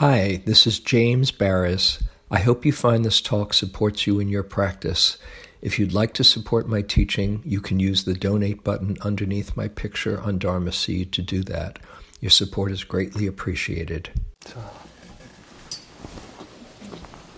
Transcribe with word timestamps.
Hi, 0.00 0.40
this 0.46 0.66
is 0.66 0.80
James 0.80 1.30
Baraz. 1.30 2.02
I 2.30 2.38
hope 2.38 2.64
you 2.64 2.72
find 2.72 3.04
this 3.04 3.20
talk 3.20 3.52
supports 3.52 4.06
you 4.06 4.18
in 4.18 4.30
your 4.30 4.42
practice. 4.42 5.18
If 5.60 5.78
you'd 5.78 5.92
like 5.92 6.14
to 6.14 6.24
support 6.24 6.66
my 6.66 6.80
teaching, 6.80 7.42
you 7.44 7.60
can 7.60 7.78
use 7.78 8.04
the 8.04 8.14
donate 8.14 8.64
button 8.64 8.96
underneath 9.02 9.58
my 9.58 9.68
picture 9.68 10.18
on 10.18 10.38
Dharma 10.38 10.72
Seed 10.72 11.12
to 11.12 11.20
do 11.20 11.42
that. 11.42 11.80
Your 12.18 12.30
support 12.30 12.72
is 12.72 12.82
greatly 12.82 13.26
appreciated. 13.26 14.08
So, 14.46 14.58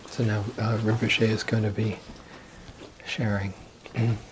so 0.08 0.22
now 0.22 0.44
uh, 0.56 0.79
Rinpoche 0.84 1.22
is 1.22 1.42
going 1.42 1.64
to 1.64 1.70
be 1.70 1.98
sharing. 3.04 3.54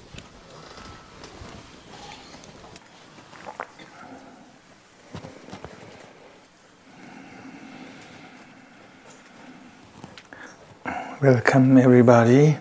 Welcome, 11.20 11.76
everybody. 11.76 12.56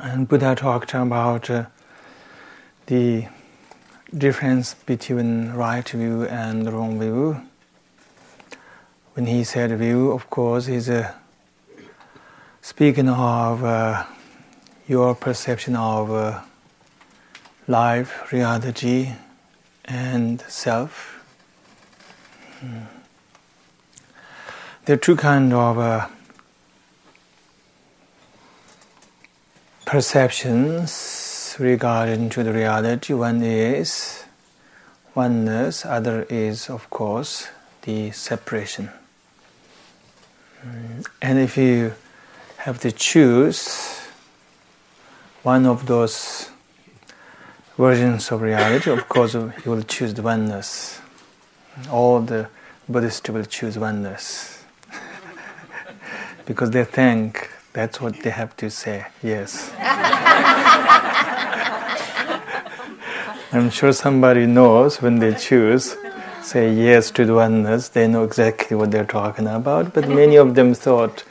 And 0.00 0.19
Buddha 0.30 0.54
talked 0.54 0.94
about 0.94 1.50
uh, 1.50 1.64
the 2.86 3.26
difference 4.16 4.74
between 4.74 5.50
right 5.54 5.88
view 5.88 6.22
and 6.22 6.72
wrong 6.72 7.00
view. 7.00 7.42
When 9.14 9.26
he 9.26 9.42
said 9.42 9.76
view, 9.76 10.12
of 10.12 10.30
course, 10.30 10.66
he's 10.66 10.88
uh, 10.88 11.12
speaking 12.62 13.08
of 13.08 13.64
uh, 13.64 14.04
your 14.86 15.16
perception 15.16 15.74
of 15.74 16.12
uh, 16.12 16.42
life, 17.66 18.30
reality, 18.32 19.14
and 19.84 20.40
self. 20.42 21.24
Hmm. 22.60 22.82
There 24.84 24.94
are 24.94 24.96
two 24.96 25.16
kinds 25.16 25.52
of 25.52 26.08
perceptions 29.90 31.56
regarding 31.58 32.30
to 32.30 32.44
the 32.44 32.52
reality. 32.52 33.12
One 33.12 33.42
is 33.42 34.22
oneness, 35.16 35.84
other 35.84 36.28
is, 36.30 36.70
of 36.70 36.88
course, 36.90 37.48
the 37.82 38.12
separation. 38.12 38.88
Mm, 40.64 41.04
and 41.20 41.40
if 41.40 41.56
you 41.56 41.92
have 42.58 42.78
to 42.82 42.92
choose 42.92 43.98
one 45.42 45.66
of 45.66 45.86
those 45.86 46.50
versions 47.76 48.30
of 48.30 48.42
reality, 48.42 48.92
of 48.92 49.08
course, 49.08 49.34
you 49.34 49.52
will 49.66 49.82
choose 49.82 50.14
the 50.14 50.22
oneness. 50.22 51.00
All 51.90 52.20
the 52.20 52.48
Buddhists 52.88 53.28
will 53.28 53.44
choose 53.44 53.76
oneness 53.76 54.62
because 56.46 56.70
they 56.70 56.84
think 56.84 57.50
that's 57.72 58.00
what 58.00 58.20
they 58.22 58.30
have 58.30 58.56
to 58.58 58.70
say, 58.70 59.06
yes. 59.22 59.70
I'm 63.52 63.70
sure 63.70 63.92
somebody 63.92 64.46
knows 64.46 65.02
when 65.02 65.18
they 65.18 65.34
choose, 65.34 65.96
say 66.42 66.72
yes 66.72 67.10
to 67.12 67.24
the 67.24 67.34
oneness, 67.34 67.88
they 67.88 68.06
know 68.06 68.24
exactly 68.24 68.76
what 68.76 68.90
they're 68.90 69.04
talking 69.04 69.46
about, 69.46 69.92
but 69.92 70.08
many 70.08 70.36
of 70.36 70.54
them 70.54 70.74
thought 70.74 71.24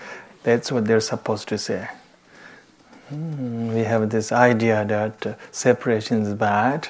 that's 0.44 0.72
what 0.72 0.86
they're 0.86 1.00
supposed 1.02 1.48
to 1.50 1.58
say. 1.58 1.88
Hmm, 3.10 3.74
we 3.74 3.82
have 3.82 4.10
this 4.10 4.32
idea 4.32 4.86
that 4.86 5.26
uh, 5.26 5.34
separation 5.52 6.22
is 6.22 6.34
bad 6.34 6.90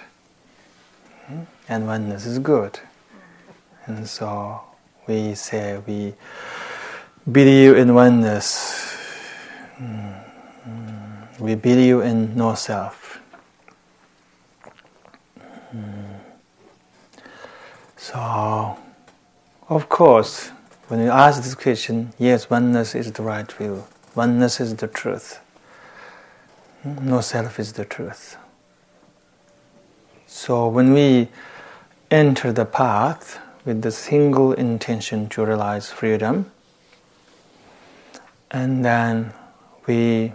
hmm, 1.27 1.43
and 1.67 1.87
oneness 1.87 2.25
is 2.25 2.39
good. 2.39 2.79
And 3.85 4.07
so 4.07 4.61
we 5.07 5.33
say 5.35 5.81
we 5.87 6.13
believe 7.31 7.77
in 7.77 7.93
oneness. 7.93 8.98
We 11.39 11.55
believe 11.55 12.01
in 12.01 12.35
no 12.35 12.53
self. 12.55 13.21
So, 17.95 18.77
of 19.69 19.87
course, 19.87 20.49
when 20.87 20.99
you 21.01 21.11
ask 21.11 21.43
this 21.43 21.55
question, 21.55 22.11
yes, 22.17 22.49
oneness 22.49 22.95
is 22.95 23.11
the 23.11 23.21
right 23.23 23.49
view. 23.51 23.85
Oneness 24.15 24.59
is 24.59 24.75
the 24.75 24.87
truth. 24.87 25.39
No 26.83 27.21
self 27.21 27.59
is 27.59 27.73
the 27.73 27.85
truth. 27.85 28.37
So 30.25 30.67
when 30.67 30.93
we 30.93 31.27
enter 32.09 32.51
the 32.51 32.65
path 32.65 33.39
with 33.65 33.81
the 33.81 33.91
single 33.91 34.53
intention 34.53 35.29
to 35.29 35.45
realize 35.45 35.91
freedom, 35.91 36.51
and 38.49 38.83
then 38.83 39.33
we 39.89 40.31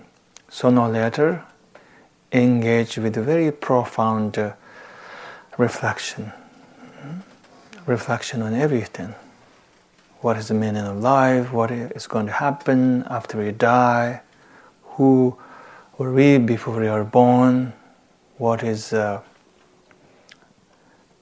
sooner 0.48 0.80
or 0.80 0.88
later 0.88 1.44
engage 2.32 2.98
with 2.98 3.14
very 3.14 3.52
profound 3.52 4.36
uh, 4.36 4.52
reflection. 5.58 6.32
Hmm? 7.00 7.18
Reflection 7.86 8.42
on 8.42 8.52
everything. 8.52 9.14
What 10.22 10.36
is 10.38 10.48
the 10.48 10.54
meaning 10.54 10.84
of 10.84 11.00
life? 11.00 11.52
What 11.52 11.70
is 11.70 12.08
going 12.08 12.26
to 12.26 12.32
happen 12.32 13.04
after 13.04 13.38
we 13.38 13.52
die? 13.52 14.22
Who 14.96 15.36
were 15.98 16.12
we 16.12 16.38
before 16.38 16.80
we 16.80 16.88
are 16.88 17.04
born? 17.04 17.74
What 18.38 18.64
is 18.64 18.90
the 18.90 19.22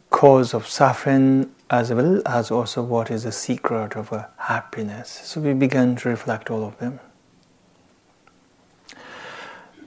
cause 0.08 0.54
of 0.54 0.66
suffering 0.66 1.54
as 1.68 1.92
well 1.92 2.22
as 2.24 2.50
also 2.50 2.82
what 2.82 3.10
is 3.10 3.24
the 3.24 3.32
secret 3.32 3.94
of 3.94 4.10
uh, 4.10 4.24
happiness? 4.38 5.20
So 5.24 5.40
we 5.42 5.52
begin 5.52 5.96
to 5.96 6.08
reflect 6.08 6.50
all 6.50 6.64
of 6.64 6.78
them. 6.78 6.98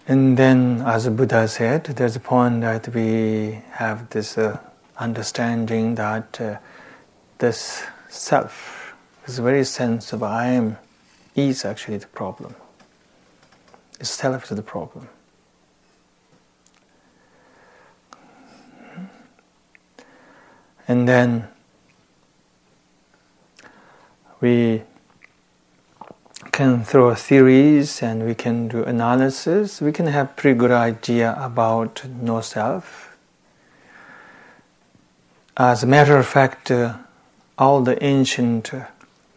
And 0.08 0.38
then, 0.38 0.84
as 0.86 1.10
Buddha 1.10 1.48
said, 1.48 1.86
there's 1.86 2.16
a 2.16 2.20
point 2.20 2.62
that 2.62 2.88
we 2.94 3.62
have 3.72 4.08
this 4.12 4.38
uh, 4.38 4.60
understanding 4.98 5.96
that 5.96 6.40
uh, 6.40 6.58
this 7.40 7.84
self, 8.08 8.94
this 9.26 9.40
very 9.40 9.64
sense 9.64 10.14
of 10.14 10.22
I 10.22 10.48
am, 10.50 10.78
is 11.36 11.66
actually 11.66 11.98
the 11.98 12.08
problem. 12.08 12.54
It's 14.00 14.12
self 14.12 14.44
is 14.52 14.56
the 14.56 14.62
problem. 14.62 15.10
And 20.88 21.08
then 21.08 21.48
we 24.40 24.84
can 26.56 26.86
throw 26.86 27.14
theories 27.14 28.02
and 28.02 28.26
we 28.26 28.34
can 28.34 28.70
do 28.70 28.82
analysis, 28.86 29.82
we 29.82 29.92
can 29.92 30.08
have 30.08 30.38
pretty 30.38 30.58
good 30.58 30.72
idea 30.72 31.36
about 31.38 32.06
no 32.08 32.40
self. 32.40 33.18
As 35.58 35.84
a 35.84 35.86
matter 35.86 36.16
of 36.16 36.26
fact, 36.26 36.72
uh, 36.72 36.96
all 37.58 37.82
the 37.82 38.02
ancient 38.02 38.72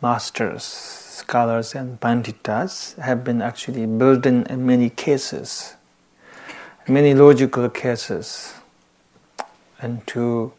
masters, 0.00 0.62
scholars, 0.62 1.74
and 1.74 1.98
panditas 1.98 2.96
have 3.00 3.24
been 3.24 3.42
actually 3.42 3.84
building 3.86 4.46
in 4.48 4.64
many 4.64 4.88
cases, 4.88 5.74
many 6.86 7.14
logical 7.14 7.68
cases, 7.68 8.54
and 9.80 10.06
to 10.06 10.52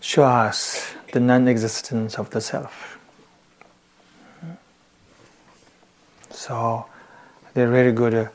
show 0.00 0.24
us 0.24 0.92
the 1.12 1.20
non-existence 1.20 2.18
of 2.18 2.30
the 2.30 2.40
self. 2.40 2.97
So 6.38 6.86
they're 7.52 7.68
very 7.68 7.90
good 7.90 8.14
uh, 8.14 8.28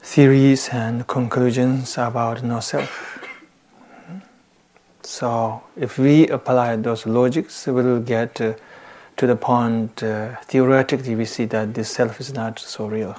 theories 0.00 0.70
and 0.70 1.06
conclusions 1.06 1.98
about 1.98 2.42
no 2.42 2.60
self. 2.60 3.18
So 5.02 5.62
if 5.76 5.98
we 5.98 6.28
apply 6.28 6.76
those 6.76 7.04
logics, 7.04 7.66
we 7.66 7.74
will 7.74 8.00
get 8.00 8.40
uh, 8.40 8.54
to 9.18 9.26
the 9.26 9.36
point 9.36 10.02
uh, 10.02 10.36
theoretically 10.44 11.14
we 11.14 11.26
see 11.26 11.44
that 11.44 11.74
this 11.74 11.90
self 11.90 12.20
is 12.20 12.32
not 12.32 12.58
so 12.58 12.86
real. 12.86 13.14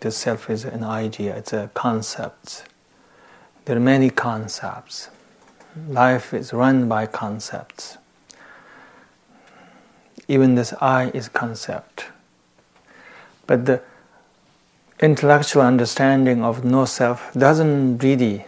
This 0.00 0.18
self 0.18 0.50
is 0.50 0.66
an 0.66 0.84
idea, 0.84 1.34
it's 1.36 1.54
a 1.54 1.70
concept. 1.72 2.64
There 3.64 3.78
are 3.78 3.80
many 3.80 4.10
concepts. 4.10 5.08
life 5.88 6.34
is 6.34 6.52
run 6.52 6.90
by 6.90 7.06
concepts. 7.06 7.96
Even 10.28 10.56
this 10.56 10.74
I 10.82 11.10
is 11.14 11.30
concept. 11.30 12.10
But 13.46 13.66
the 13.66 13.82
intellectual 15.00 15.62
understanding 15.62 16.42
of 16.42 16.64
no 16.64 16.84
self 16.84 17.32
doesn't 17.34 17.98
really 17.98 18.46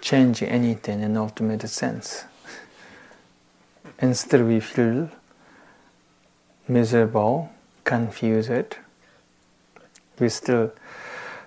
change 0.00 0.42
anything 0.42 1.02
in 1.02 1.16
ultimate 1.16 1.68
sense. 1.68 2.24
Instead, 3.98 4.46
we 4.46 4.60
feel 4.60 5.10
miserable, 6.68 7.50
confused. 7.84 8.76
We 10.18 10.28
still 10.28 10.72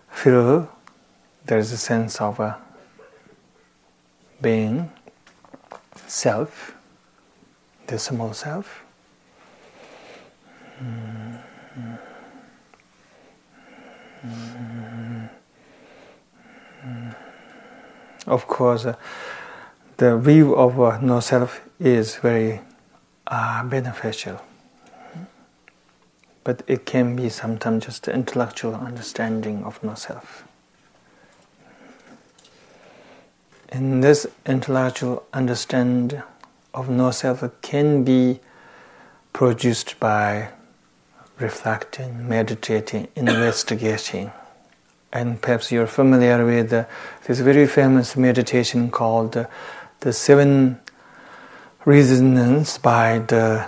feel 0.10 0.69
there's 1.46 1.72
a 1.72 1.78
sense 1.78 2.22
of 2.22 2.40
a 2.40 2.58
being, 4.42 4.92
self, 6.08 6.75
the 7.88 7.98
small 8.00 8.34
self. 8.34 8.84
Mm-hmm. 10.81 11.50
Of 18.28 18.48
course, 18.48 18.86
uh, 18.86 18.96
the 19.98 20.18
view 20.18 20.56
of 20.56 20.80
uh, 20.80 21.00
no 21.02 21.20
self 21.20 21.62
is 21.80 22.16
very 22.18 22.62
uh, 23.28 23.64
beneficial, 23.64 24.40
but 26.44 26.62
it 26.68 26.86
can 26.86 27.16
be 27.16 27.30
sometimes 27.30 27.86
just 27.86 28.08
intellectual 28.08 28.76
understanding 28.76 29.64
of 29.64 29.84
no 29.84 29.96
self. 29.96 30.44
And 33.70 34.04
this 34.04 34.28
intellectual 34.46 35.24
understanding 35.34 36.22
of 36.74 36.90
no 36.90 37.12
self 37.12 37.44
can 37.62 38.04
be 38.04 38.40
produced 39.34 40.00
by 40.00 40.50
reflecting, 41.42 42.28
meditating, 42.28 43.08
investigating. 43.16 44.32
And 45.12 45.42
perhaps 45.42 45.72
you're 45.72 45.88
familiar 45.88 46.46
with 46.46 46.72
uh, 46.72 46.86
this 47.26 47.40
very 47.40 47.68
famous 47.68 48.16
meditation 48.16 48.90
called 48.90 49.36
uh, 49.36 49.48
the 50.00 50.14
Seven 50.14 50.80
Reasons 51.84 52.78
by 52.78 53.20
the 53.20 53.68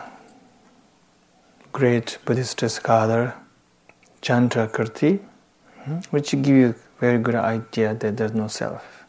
great 1.71 2.19
Buddhist 2.23 2.69
scholar 2.69 3.33
Chandrakirti, 4.21 5.19
hmm, 5.83 5.97
which 6.11 6.31
give 6.31 6.47
you 6.47 6.69
a 6.69 6.99
very 6.99 7.17
good 7.17 7.35
idea 7.35 7.93
that 7.95 8.15
there's 8.15 8.33
no 8.33 8.47
self. 8.47 9.03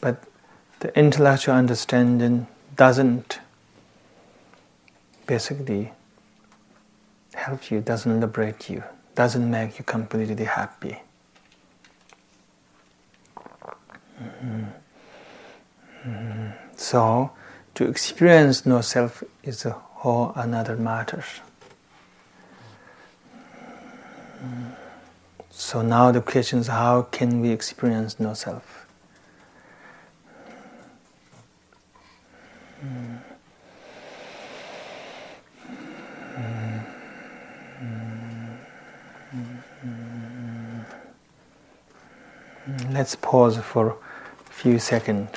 But 0.00 0.22
the 0.80 0.96
intellectual 0.98 1.54
understanding 1.54 2.46
doesn't 2.76 3.40
basically 5.26 5.92
helps 7.34 7.70
you, 7.70 7.80
doesn't 7.80 8.20
liberate 8.20 8.70
you, 8.70 8.82
doesn't 9.14 9.50
make 9.50 9.78
you 9.78 9.84
completely 9.84 10.44
happy. 10.44 10.98
Mm-hmm. 14.20 14.64
Mm-hmm. 16.06 16.50
So, 16.76 17.30
to 17.74 17.88
experience 17.88 18.66
no 18.66 18.80
self 18.80 19.24
is 19.42 19.64
a 19.64 19.70
whole 19.70 20.32
another 20.36 20.76
matter. 20.76 21.24
So 25.50 25.82
now 25.82 26.10
the 26.10 26.20
question 26.20 26.58
is 26.58 26.66
how 26.66 27.02
can 27.02 27.40
we 27.40 27.50
experience 27.50 28.20
no 28.20 28.34
self? 28.34 28.86
Mm. 32.84 33.18
Let's 43.04 43.16
pause 43.16 43.58
for 43.58 43.88
a 43.90 44.50
few 44.50 44.78
seconds 44.78 45.28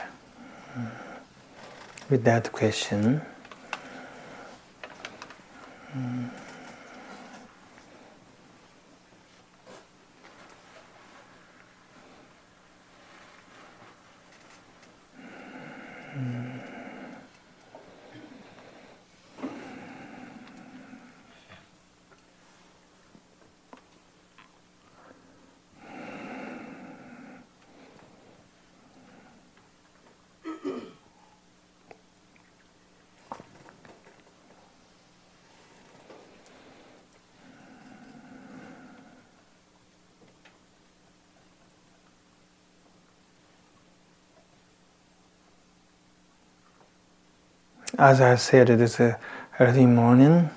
with 2.09 2.23
that 2.23 2.53
question. 2.53 3.21
As 47.97 48.21
I 48.21 48.35
said, 48.35 48.69
it 48.69 48.79
is 48.79 48.99
a 48.99 49.19
early 49.59 49.85
morning. 49.85 50.49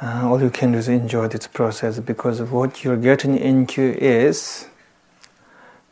Uh, 0.00 0.28
all 0.28 0.42
you 0.42 0.50
can 0.50 0.72
do 0.72 0.78
is 0.78 0.88
enjoy 0.88 1.26
this 1.28 1.46
process 1.46 1.98
because 2.00 2.42
what 2.42 2.84
you're 2.84 2.98
getting 2.98 3.36
into 3.36 3.96
is 3.98 4.66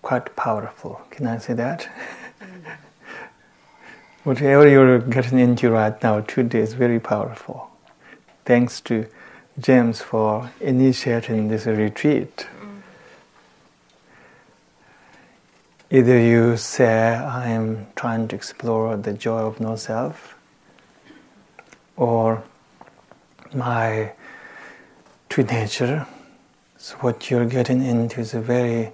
quite 0.02 0.36
powerful. 0.36 1.00
Can 1.10 1.26
I 1.26 1.38
say 1.38 1.54
that? 1.54 1.88
Whatever 4.24 4.68
you're 4.68 4.98
getting 4.98 5.38
into 5.38 5.70
right 5.70 6.00
now 6.02 6.20
today 6.20 6.60
is 6.60 6.74
very 6.74 7.00
powerful. 7.00 7.70
Thanks 8.44 8.82
to 8.82 9.06
James 9.58 10.02
for 10.02 10.50
initiating 10.60 11.48
this 11.48 11.64
retreat. 11.64 12.46
Either 15.94 16.19
you 16.19 16.56
say, 16.56 17.15
I 17.15 17.51
am 17.51 17.86
trying 17.94 18.27
to 18.27 18.34
explore 18.34 18.96
the 18.96 19.13
joy 19.13 19.43
of 19.43 19.60
no 19.60 19.77
self, 19.77 20.36
or 21.96 22.43
my 23.55 24.10
true 25.29 25.44
nature. 25.44 26.05
So, 26.79 26.96
what 26.96 27.31
you're 27.31 27.46
getting 27.46 27.84
into 27.84 28.19
is 28.19 28.34
a 28.34 28.41
very 28.41 28.91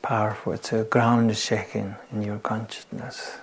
powerful, 0.00 0.52
it's 0.52 0.72
a 0.72 0.84
ground 0.84 1.36
shaking 1.36 1.96
in 2.12 2.22
your 2.22 2.38
consciousness. 2.38 3.38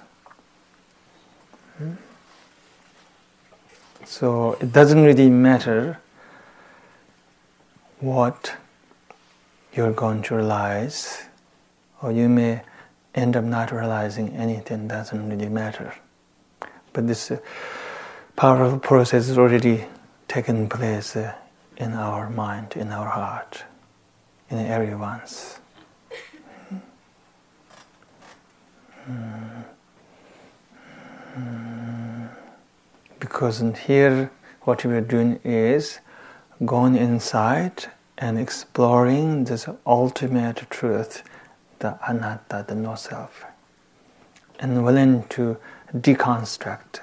Hmm? 1.79 1.95
So, 4.05 4.53
it 4.62 4.71
doesn't 4.71 5.03
really 5.03 5.29
matter 5.29 6.00
what 8.00 8.55
you're 9.74 9.91
going 9.91 10.21
to 10.21 10.36
realize, 10.38 11.25
or 12.01 12.11
you 12.11 12.29
may 12.29 12.61
end 13.15 13.35
up 13.35 13.43
not 13.43 13.71
realizing 13.71 14.35
anything 14.35 14.87
doesn't 14.87 15.29
really 15.29 15.49
matter. 15.49 15.93
But 16.93 17.07
this 17.07 17.31
uh, 17.31 17.37
powerful 18.35 18.79
process 18.79 19.27
has 19.27 19.37
already 19.37 19.85
taken 20.27 20.69
place 20.69 21.15
uh, 21.15 21.35
in 21.77 21.93
our 21.93 22.29
mind, 22.29 22.73
in 22.75 22.91
our 22.91 23.07
heart, 23.07 23.63
in 24.49 24.59
everyone's. 24.59 25.59
Because 33.19 33.63
here, 33.85 34.31
what 34.61 34.85
we 34.85 34.93
are 34.93 35.01
doing 35.01 35.39
is 35.43 35.99
going 36.65 36.95
inside 36.95 37.85
and 38.17 38.37
exploring 38.37 39.45
this 39.45 39.67
ultimate 39.85 40.69
truth 40.69 41.23
the 41.79 41.98
anatta, 42.07 42.65
the 42.67 42.75
no 42.75 42.95
self, 42.95 43.45
and 44.59 44.83
willing 44.83 45.24
to 45.29 45.57
deconstruct 45.95 47.00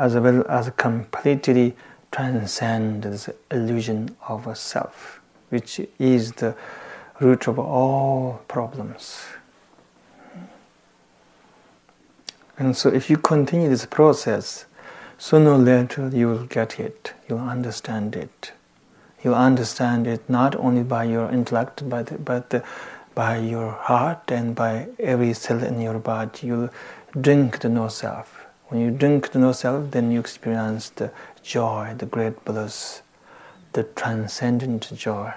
as 0.00 0.14
well 0.14 0.44
as 0.48 0.70
completely 0.78 1.76
transcend 2.10 3.02
this 3.02 3.28
illusion 3.50 4.16
of 4.26 4.46
a 4.46 4.56
self, 4.56 5.20
which 5.50 5.80
is 5.98 6.32
the 6.32 6.56
root 7.20 7.46
of 7.46 7.58
all 7.58 8.40
problems. 8.48 9.24
And 12.56 12.76
so, 12.76 12.88
if 12.88 13.10
you 13.10 13.16
continue 13.18 13.68
this 13.68 13.86
process, 13.86 14.64
sooner 15.18 15.52
or 15.52 15.58
later 15.58 16.10
you 16.12 16.28
will 16.28 16.46
get 16.46 16.80
it, 16.80 17.12
you'll 17.28 17.38
understand 17.38 18.16
it. 18.16 18.52
You'll 19.22 19.34
understand 19.34 20.06
it 20.06 20.28
not 20.28 20.56
only 20.56 20.82
by 20.82 21.04
your 21.04 21.30
intellect, 21.30 21.88
but, 21.88 22.24
but 22.24 22.64
by 23.14 23.38
your 23.38 23.72
heart 23.72 24.30
and 24.30 24.54
by 24.54 24.88
every 24.98 25.34
cell 25.34 25.62
in 25.62 25.80
your 25.80 25.98
body. 25.98 26.46
You 26.46 26.70
drink 27.20 27.60
the 27.60 27.68
no 27.68 27.88
self. 27.88 28.46
When 28.68 28.80
you 28.80 28.90
drink 28.90 29.32
the 29.32 29.38
no 29.38 29.52
self, 29.52 29.90
then 29.90 30.10
you 30.12 30.20
experience 30.20 30.90
the 30.90 31.10
joy, 31.42 31.94
the 31.98 32.06
great 32.06 32.44
bliss, 32.44 33.02
the 33.72 33.82
transcendent 33.82 34.92
joy. 34.96 35.32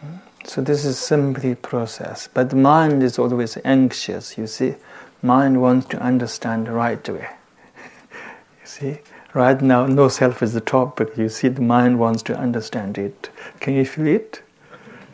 Hmm? 0.00 0.16
So 0.44 0.60
this 0.60 0.84
is 0.84 0.98
simply 0.98 1.54
process. 1.54 2.28
But 2.32 2.50
the 2.50 2.56
mind 2.56 3.02
is 3.02 3.18
always 3.18 3.58
anxious, 3.64 4.38
you 4.38 4.46
see. 4.46 4.76
Mind 5.22 5.60
wants 5.60 5.86
to 5.88 6.00
understand 6.00 6.68
right 6.68 7.06
away. 7.08 7.28
you 8.60 8.66
see? 8.66 8.98
Right 9.34 9.60
now, 9.60 9.86
no 9.86 10.08
self 10.08 10.42
is 10.42 10.54
the 10.54 10.60
topic. 10.60 11.16
You 11.16 11.28
see, 11.28 11.48
the 11.48 11.60
mind 11.60 11.98
wants 11.98 12.22
to 12.24 12.36
understand 12.36 12.98
it. 12.98 13.30
Can 13.60 13.74
you 13.74 13.84
feel 13.84 14.06
it? 14.06 14.42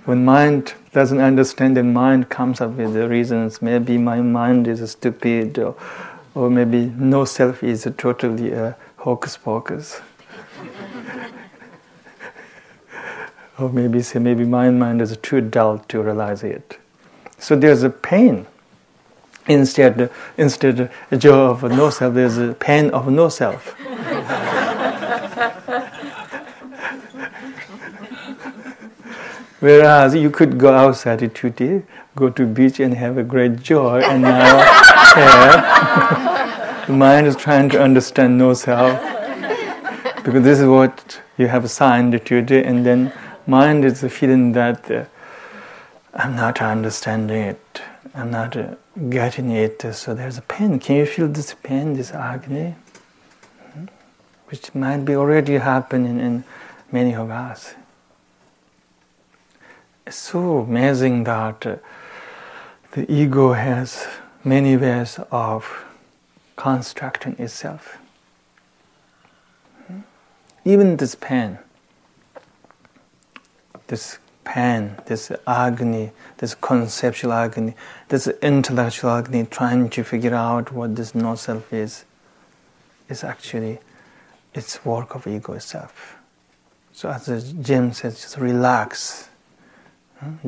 When 0.07 0.25
mind 0.25 0.73
doesn't 0.93 1.21
understand, 1.21 1.77
then 1.77 1.93
mind 1.93 2.29
comes 2.29 2.61
up 2.61 2.71
with 2.71 2.95
the 2.95 3.09
reasons. 3.09 3.61
Maybe 3.61 3.99
my 3.99 4.21
mind 4.21 4.69
is 4.69 4.89
stupid, 4.93 5.59
or, 5.59 5.75
or 6.33 6.49
maybe 6.49 6.93
no 6.97 7.25
self 7.25 7.65
is 7.65 7.89
totally 7.99 8.53
a 8.53 8.77
hocus 8.99 9.37
pocus. 9.37 10.01
or 13.59 13.69
maybe 13.71 14.01
say 14.01 14.21
maybe 14.21 14.45
my 14.45 14.71
mind 14.71 15.03
is 15.03 15.17
too 15.17 15.41
dull 15.41 15.79
to 15.89 16.01
realize 16.01 16.45
it. 16.45 16.79
So 17.39 17.57
there's 17.57 17.83
a 17.83 17.91
pain. 17.91 18.47
Instead, 19.49 20.09
instead 20.37 20.89
joy 21.19 21.51
of 21.51 21.65
no 21.65 21.91
self, 21.91 22.15
there's 22.15 22.39
a 22.39 22.55
pain 22.55 22.91
of 22.91 23.11
no 23.11 23.29
self. 23.29 23.75
Whereas 29.61 30.15
you 30.15 30.31
could 30.31 30.59
go 30.59 30.75
outside 30.75 31.35
today, 31.35 31.83
go 32.15 32.29
to 32.29 32.47
beach 32.47 32.79
and 32.79 32.93
have 32.93 33.17
a 33.17 33.23
great 33.23 33.63
joy, 33.63 34.01
and 34.01 34.21
now 34.21 34.57
yeah, 35.17 36.85
the 36.87 36.93
mind 36.93 37.27
is 37.27 37.37
trying 37.37 37.71
to 37.71 37.83
understand 37.83 38.37
no 38.37 38.53
self 38.53 39.01
because 40.23 40.45
this 40.45 40.61
is 40.61 40.67
what 40.67 41.21
you 41.39 41.47
have 41.47 41.71
signed 41.71 42.13
today, 42.27 42.65
and 42.65 42.85
then 42.85 43.11
mind 43.47 43.87
is 43.87 44.05
feeling 44.13 44.53
that 44.53 44.91
uh, 44.91 45.05
I'm 46.13 46.37
not 46.37 46.61
understanding 46.61 47.41
it, 47.41 47.83
I'm 48.15 48.31
not 48.31 48.59
uh, 48.59 48.75
getting 49.09 49.53
it. 49.53 49.81
So 49.95 50.13
there's 50.13 50.37
a 50.37 50.43
pain. 50.43 50.79
Can 50.79 50.97
you 50.97 51.07
feel 51.07 51.29
this 51.29 51.55
pain, 51.55 51.95
this 51.95 52.11
agony, 52.13 52.75
hmm? 53.73 53.87
which 54.49 54.75
might 54.75 55.07
be 55.07 55.15
already 55.15 55.55
happening 55.55 56.21
in 56.21 56.45
many 56.93 57.15
of 57.15 57.31
us? 57.31 57.75
It's 60.07 60.17
so 60.17 60.59
amazing 60.59 61.25
that 61.25 61.81
the 62.93 63.13
ego 63.13 63.55
has 63.55 64.07
many 64.45 64.77
ways 64.77 65.19
of 65.33 65.85
constructing 66.55 67.35
itself. 67.41 67.99
Hmm? 69.89 70.01
Even 70.65 70.97
this 70.97 71.17
pain, 71.17 71.59
this 73.89 74.19
pain, 74.45 74.95
this 75.07 75.33
agony, 75.45 76.13
this 76.39 76.55
conceptual 76.55 77.33
agony, 77.33 77.75
this 78.09 78.29
intellectual 78.41 79.11
agony, 79.11 79.45
trying 79.47 79.91
to 79.91 80.05
figure 80.05 80.37
out 80.37 80.71
what 80.71 80.95
this 80.95 81.17
no 81.17 81.35
self 81.35 81.73
is, 81.73 82.05
is 83.09 83.25
actually 83.25 83.81
it's 84.55 84.85
work 84.85 85.17
of 85.17 85.27
ego 85.27 85.55
itself. 85.55 86.17
So 86.93 87.11
as 87.11 87.53
Jim 87.55 87.93
says, 87.93 88.21
just 88.21 88.37
relax 88.39 89.29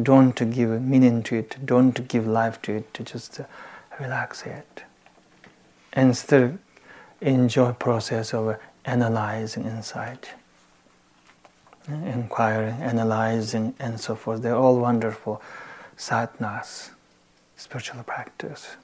don't 0.03 0.51
give 0.51 0.83
meaning 0.83 1.23
to 1.25 1.37
it, 1.37 1.57
don't 1.65 2.09
give 2.09 2.27
life 2.27 2.61
to 2.63 2.77
it, 2.77 2.99
just 3.05 3.41
uh, 3.41 3.45
relax 4.01 4.45
it. 4.45 4.83
And 5.93 6.17
still 6.17 6.59
enjoy 7.21 7.73
process 7.73 8.33
of 8.33 8.59
analyzing 8.85 9.65
inside. 9.65 10.29
Inquiring, 11.89 12.83
analyzing, 12.83 13.75
and 13.79 13.99
so 13.99 14.15
forth. 14.15 14.43
They're 14.43 14.55
all 14.55 14.79
wonderful 14.79 15.41
sadhanas, 15.97 16.91
spiritual 17.57 18.03
practice. 18.03 18.77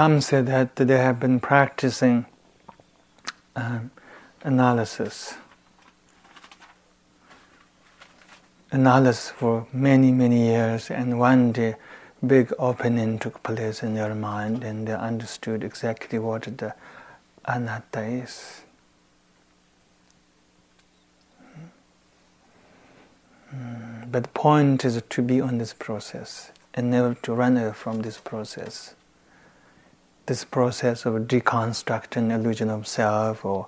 Some 0.00 0.22
say 0.22 0.40
that 0.40 0.76
they 0.76 0.96
have 0.96 1.20
been 1.20 1.40
practicing 1.40 2.24
um, 3.54 3.90
analysis, 4.42 5.34
analysis 8.70 9.28
for 9.28 9.66
many, 9.74 10.10
many 10.10 10.46
years, 10.46 10.90
and 10.90 11.18
one 11.18 11.52
day 11.52 11.74
big 12.26 12.50
opening 12.58 13.18
took 13.18 13.42
place 13.42 13.82
in 13.82 13.92
their 13.92 14.14
mind 14.14 14.64
and 14.64 14.88
they 14.88 14.94
understood 14.94 15.62
exactly 15.62 16.18
what 16.18 16.44
the 16.44 16.74
anatta 17.44 18.00
is. 18.00 18.62
Hmm. 23.50 24.04
But 24.10 24.22
the 24.22 24.30
point 24.30 24.82
is 24.86 25.02
to 25.10 25.20
be 25.20 25.42
on 25.42 25.58
this 25.58 25.74
process 25.74 26.52
and 26.72 26.90
never 26.90 27.12
to 27.16 27.34
run 27.34 27.58
away 27.58 27.74
from 27.74 28.00
this 28.00 28.16
process 28.16 28.94
this 30.26 30.44
process 30.44 31.06
of 31.06 31.14
deconstructing 31.26 32.30
illusion 32.32 32.70
of 32.70 32.86
self 32.86 33.44
or 33.44 33.66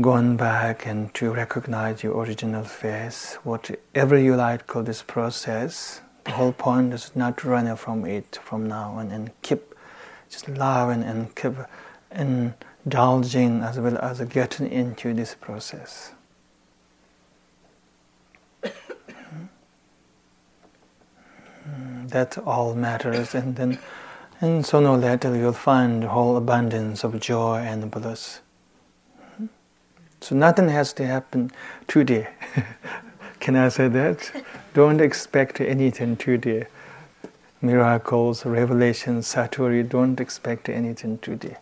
going 0.00 0.36
back 0.36 0.86
and 0.86 1.12
to 1.14 1.30
recognize 1.32 2.02
your 2.02 2.16
original 2.16 2.64
face, 2.64 3.34
whatever 3.44 4.18
you 4.18 4.34
like 4.36 4.66
call 4.66 4.82
this 4.82 5.02
process, 5.02 6.00
the 6.24 6.32
whole 6.32 6.52
point 6.52 6.94
is 6.94 7.14
not 7.14 7.38
to 7.38 7.48
run 7.48 7.74
from 7.76 8.06
it 8.06 8.38
from 8.42 8.66
now 8.66 8.92
on 8.92 9.10
and 9.10 9.30
keep 9.42 9.74
just 10.30 10.48
loving 10.48 11.02
and 11.02 11.34
keep 11.36 11.52
indulging 12.10 13.62
as 13.62 13.78
well 13.78 13.98
as 13.98 14.20
getting 14.20 14.70
into 14.70 15.12
this 15.12 15.34
process. 15.34 16.12
that 22.06 22.38
all 22.38 22.74
matters 22.74 23.34
and 23.34 23.56
then 23.56 23.78
and 24.42 24.66
sooner 24.66 24.88
or 24.88 24.98
later 24.98 25.36
you'll 25.36 25.52
find 25.52 26.02
whole 26.02 26.36
abundance 26.36 27.04
of 27.04 27.18
joy 27.20 27.58
and 27.58 27.88
bliss. 27.88 28.40
So 30.20 30.34
nothing 30.34 30.68
has 30.68 30.92
to 30.94 31.06
happen 31.06 31.52
today. 31.86 32.28
Can 33.40 33.54
I 33.54 33.68
say 33.68 33.86
that? 33.88 34.44
Don't 34.74 35.00
expect 35.00 35.60
anything 35.60 36.16
today. 36.16 36.66
Miracles, 37.60 38.44
revelations, 38.44 39.32
satori, 39.32 39.88
don't 39.88 40.18
expect 40.18 40.68
anything 40.68 41.18
today. 41.18 41.56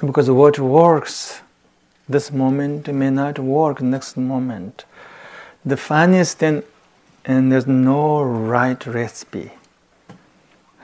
Because 0.00 0.30
what 0.30 0.58
works 0.58 1.42
this 2.10 2.32
moment 2.32 2.92
may 2.92 3.10
not 3.10 3.38
work 3.38 3.80
next 3.80 4.16
moment. 4.16 4.84
The 5.64 5.76
funniest 5.76 6.38
thing, 6.38 6.64
and 7.24 7.52
there's 7.52 7.66
no 7.66 8.22
right 8.22 8.84
recipe 8.84 9.52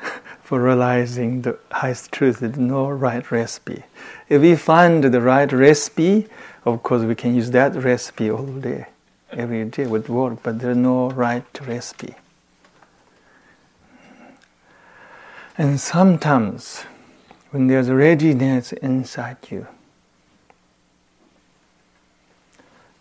for 0.44 0.62
realizing 0.62 1.42
the 1.42 1.58
highest 1.72 2.12
truth. 2.12 2.40
There's 2.40 2.56
no 2.56 2.88
right 2.88 3.28
recipe. 3.30 3.82
If 4.28 4.42
we 4.42 4.54
find 4.54 5.02
the 5.02 5.20
right 5.20 5.50
recipe, 5.50 6.28
of 6.64 6.82
course 6.82 7.02
we 7.02 7.14
can 7.14 7.34
use 7.34 7.50
that 7.50 7.74
recipe 7.74 8.30
all 8.30 8.46
day, 8.46 8.86
every 9.32 9.64
day 9.64 9.86
would 9.86 10.08
work, 10.08 10.42
but 10.42 10.60
there's 10.60 10.76
no 10.76 11.10
right 11.10 11.44
recipe. 11.66 12.14
And 15.58 15.80
sometimes, 15.80 16.84
when 17.50 17.66
there's 17.66 17.88
readiness 17.88 18.72
inside 18.72 19.38
you, 19.50 19.66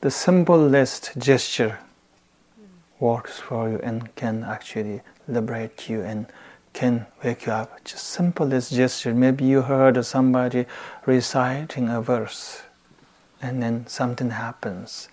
the 0.05 0.11
simplest 0.11 1.13
gesture 1.17 1.79
works 2.99 3.39
for 3.39 3.67
you 3.71 3.79
and 3.81 4.13
can 4.15 4.43
actually 4.43 5.01
liberate 5.27 5.89
you 5.89 6.01
and 6.03 6.27
can 6.73 7.07
wake 7.23 7.47
you 7.47 7.51
up. 7.51 7.83
Just 7.83 8.05
simplest 8.05 8.71
gesture. 8.71 9.15
Maybe 9.15 9.45
you 9.45 9.63
heard 9.63 10.05
somebody 10.05 10.67
reciting 11.07 11.89
a 11.89 12.03
verse 12.03 12.61
and 13.41 13.63
then 13.63 13.87
something 13.87 14.29
happens 14.29 15.09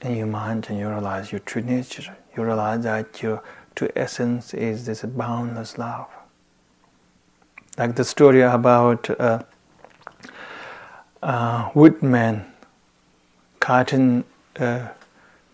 in 0.00 0.16
your 0.16 0.26
mind 0.26 0.66
and 0.68 0.80
you 0.80 0.88
realize 0.88 1.30
your 1.30 1.38
true 1.38 1.62
nature. 1.62 2.16
You 2.36 2.42
realize 2.42 2.82
that 2.82 3.22
your 3.22 3.40
true 3.76 3.90
essence 3.94 4.52
is 4.52 4.84
this 4.84 5.02
boundless 5.02 5.78
love. 5.78 6.08
Like 7.78 7.94
the 7.94 8.04
story 8.04 8.40
about 8.40 9.08
uh, 9.10 9.12
uh, 9.12 9.42
a, 11.22 11.28
a 11.28 11.72
woodman 11.76 12.51
cutting 13.62 14.24
a 14.56 14.90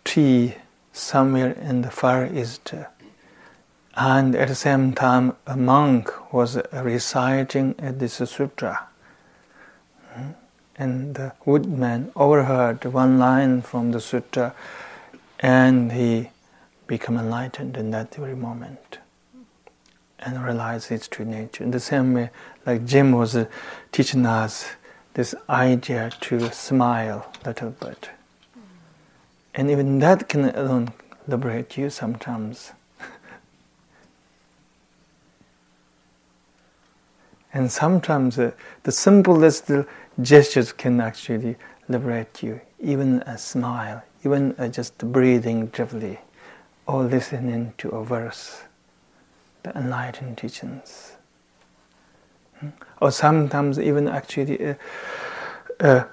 tree 0.02 0.54
somewhere 0.94 1.52
in 1.52 1.82
the 1.82 1.90
far 1.90 2.24
east. 2.24 2.72
And 3.94 4.34
at 4.34 4.48
the 4.48 4.54
same 4.54 4.94
time, 4.94 5.36
a 5.46 5.58
monk 5.58 6.32
was 6.32 6.58
reciting 6.72 7.74
this 7.78 8.14
sutra. 8.14 8.88
And 10.76 11.16
the 11.16 11.32
woodman 11.44 12.10
overheard 12.16 12.82
one 12.86 13.18
line 13.18 13.60
from 13.60 13.92
the 13.92 14.00
sutra 14.00 14.54
and 15.40 15.92
he 15.92 16.30
became 16.86 17.18
enlightened 17.18 17.76
in 17.76 17.90
that 17.90 18.14
very 18.14 18.34
moment 18.34 18.98
and 20.20 20.42
realized 20.42 20.90
its 20.90 21.08
true 21.08 21.26
nature. 21.26 21.62
In 21.62 21.72
the 21.72 21.80
same 21.80 22.14
way, 22.14 22.30
like 22.64 22.86
Jim 22.86 23.12
was 23.12 23.36
uh, 23.36 23.44
teaching 23.92 24.24
us 24.24 24.66
this 25.18 25.34
idea 25.50 26.10
to 26.20 26.48
smile 26.52 27.26
a 27.42 27.48
little 27.48 27.70
bit. 27.70 28.10
And 29.52 29.68
even 29.68 29.98
that 29.98 30.28
can 30.28 30.50
alone 30.50 30.92
liberate 31.26 31.76
you 31.76 31.90
sometimes. 31.90 32.70
and 37.52 37.72
sometimes 37.72 38.38
uh, 38.38 38.52
the 38.84 38.92
simplest 38.92 39.68
gestures 40.22 40.72
can 40.72 41.00
actually 41.00 41.56
liberate 41.88 42.44
you. 42.44 42.60
Even 42.78 43.22
a 43.22 43.36
smile, 43.36 44.04
even 44.24 44.54
uh, 44.56 44.68
just 44.68 44.96
breathing 44.98 45.66
deeply, 45.66 46.20
or 46.86 47.02
listening 47.02 47.74
to 47.78 47.88
a 47.88 48.04
verse, 48.04 48.62
the 49.64 49.76
enlightened 49.76 50.38
teachings. 50.38 51.17
Or 53.00 53.10
sometimes 53.10 53.78
even 53.78 54.08
actually 54.08 54.70
uh, 54.70 54.74
uh, 55.80 56.04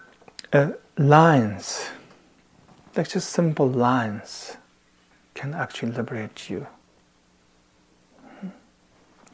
uh 0.53 0.71
lines 0.97 1.89
like 2.95 3.09
just 3.09 3.29
simple 3.29 3.67
lines 3.67 4.55
can 5.33 5.53
actually 5.53 5.91
liberate 5.91 6.49
you. 6.49 6.67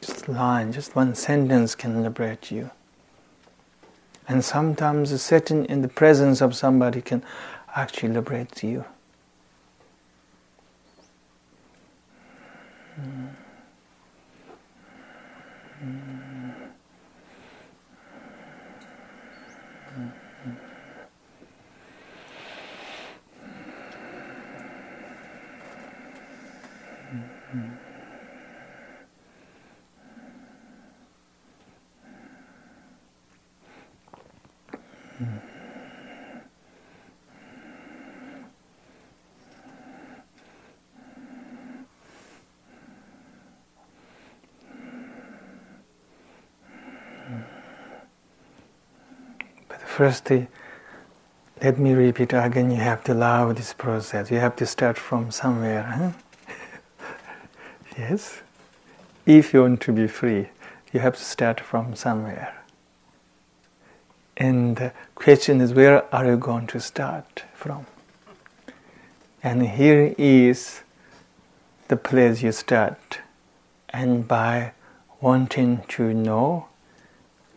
Just 0.00 0.28
line, 0.28 0.72
just 0.72 0.96
one 0.96 1.14
sentence 1.14 1.76
can 1.76 2.02
liberate 2.02 2.50
you. 2.50 2.70
And 4.26 4.44
sometimes 4.44 5.20
sitting 5.22 5.64
in 5.66 5.82
the 5.82 5.88
presence 5.88 6.40
of 6.40 6.56
somebody 6.56 7.00
can 7.00 7.22
actually 7.76 8.08
liberate 8.08 8.64
you. 8.64 8.84
Firstly, 50.02 50.48
let 51.62 51.78
me 51.78 51.92
repeat 51.92 52.32
again 52.32 52.72
you 52.72 52.78
have 52.78 53.04
to 53.04 53.14
love 53.14 53.54
this 53.54 53.72
process. 53.72 54.32
You 54.32 54.38
have 54.40 54.56
to 54.56 54.66
start 54.66 54.98
from 54.98 55.30
somewhere. 55.30 55.84
Huh? 55.84 56.54
yes? 57.96 58.40
If 59.26 59.54
you 59.54 59.60
want 59.60 59.80
to 59.82 59.92
be 59.92 60.08
free, 60.08 60.48
you 60.92 60.98
have 60.98 61.14
to 61.14 61.24
start 61.24 61.60
from 61.60 61.94
somewhere. 61.94 62.52
And 64.36 64.74
the 64.74 64.92
question 65.14 65.60
is 65.60 65.72
where 65.72 66.12
are 66.12 66.26
you 66.26 66.36
going 66.36 66.66
to 66.66 66.80
start 66.80 67.44
from? 67.54 67.86
And 69.40 69.64
here 69.64 70.16
is 70.18 70.82
the 71.86 71.96
place 71.96 72.42
you 72.42 72.50
start. 72.50 73.20
And 73.90 74.26
by 74.26 74.72
wanting 75.20 75.84
to 75.90 76.12
know 76.12 76.66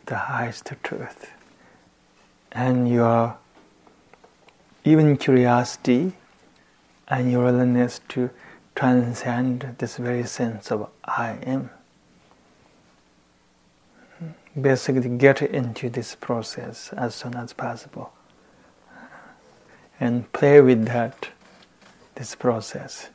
the 0.06 0.18
highest 0.30 0.72
truth 0.84 1.32
and 2.56 2.90
your 2.90 3.38
even 4.86 5.18
curiosity 5.18 6.14
and 7.10 7.32
your 7.32 7.44
willingness 7.44 8.00
to 8.08 8.30
transcend 8.76 9.76
this 9.78 9.98
very 9.98 10.24
sense 10.24 10.72
of 10.72 10.90
I 11.04 11.38
am. 11.46 11.70
Basically, 14.60 15.10
get 15.10 15.42
into 15.42 15.90
this 15.90 16.16
process 16.16 16.94
as 16.94 17.14
soon 17.14 17.36
as 17.36 17.52
possible 17.52 18.14
and 20.00 20.32
play 20.32 20.62
with 20.62 20.86
that, 20.86 21.30
this 22.16 22.36
process. 22.36 23.10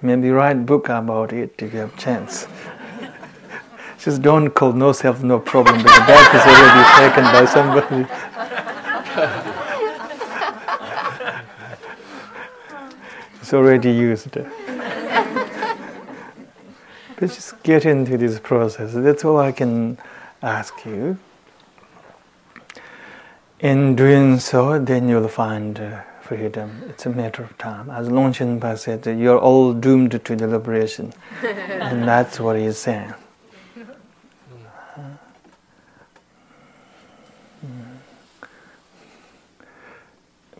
Maybe 0.00 0.30
write 0.30 0.66
book 0.66 0.88
about 0.88 1.32
it 1.32 1.54
if 1.58 1.72
you 1.72 1.78
have 1.80 1.96
chance. 1.96 2.48
Just 4.02 4.20
don't 4.20 4.50
call 4.50 4.72
no 4.72 4.90
self, 4.90 5.22
no 5.22 5.38
problem, 5.38 5.76
because 5.76 6.06
that 6.08 6.34
is 6.34 6.42
already 6.50 6.84
taken 6.98 7.22
by 7.30 7.44
somebody. 7.46 8.04
it's 13.40 13.54
already 13.54 13.92
used. 13.92 14.32
but 17.16 17.28
just 17.28 17.62
get 17.62 17.86
into 17.86 18.18
this 18.18 18.40
process. 18.40 18.92
That's 18.92 19.24
all 19.24 19.38
I 19.38 19.52
can 19.52 19.98
ask 20.42 20.84
you. 20.84 21.16
In 23.60 23.94
doing 23.94 24.40
so, 24.40 24.80
then 24.80 25.08
you'll 25.08 25.28
find 25.28 25.78
uh, 25.78 26.00
freedom. 26.20 26.82
It's 26.88 27.06
a 27.06 27.10
matter 27.10 27.44
of 27.44 27.56
time. 27.56 27.88
As 27.88 28.08
Longchen 28.08 28.58
Shenpa 28.58 28.76
said, 28.76 29.06
you're 29.16 29.38
all 29.38 29.72
doomed 29.72 30.10
to 30.24 30.34
the 30.34 30.48
liberation. 30.48 31.12
and 31.44 32.02
that's 32.08 32.40
what 32.40 32.56
he's 32.58 32.78
saying. 32.78 33.14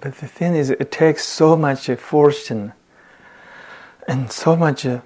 But 0.02 0.16
the 0.16 0.26
thing 0.26 0.56
is, 0.56 0.70
it 0.70 0.90
takes 0.90 1.24
so 1.24 1.56
much 1.56 1.86
fortune 1.86 2.72
and 4.08 4.32
so 4.32 4.56
much, 4.56 4.84
uh, 4.84 5.00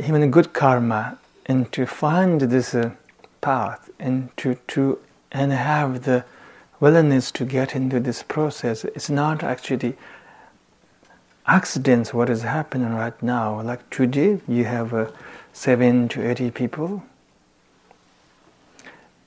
even 0.00 0.28
good 0.32 0.52
karma, 0.52 1.18
and 1.46 1.70
to 1.70 1.86
find 1.86 2.40
this 2.40 2.74
uh, 2.74 2.90
path 3.40 3.88
and 4.00 4.36
to, 4.38 4.56
to 4.66 4.98
and 5.30 5.52
have 5.52 6.02
the 6.02 6.24
willingness 6.80 7.30
to 7.30 7.44
get 7.44 7.76
into 7.76 8.00
this 8.00 8.24
process. 8.24 8.82
It's 8.84 9.08
not 9.08 9.44
actually 9.44 9.96
accidents 11.46 12.12
what 12.12 12.28
is 12.28 12.42
happening 12.42 12.92
right 12.94 13.22
now. 13.22 13.62
Like 13.62 13.88
today, 13.88 14.40
you 14.48 14.64
have 14.64 14.92
uh, 14.92 15.12
seven 15.52 16.08
to 16.08 16.28
eighty 16.28 16.50
people, 16.50 17.04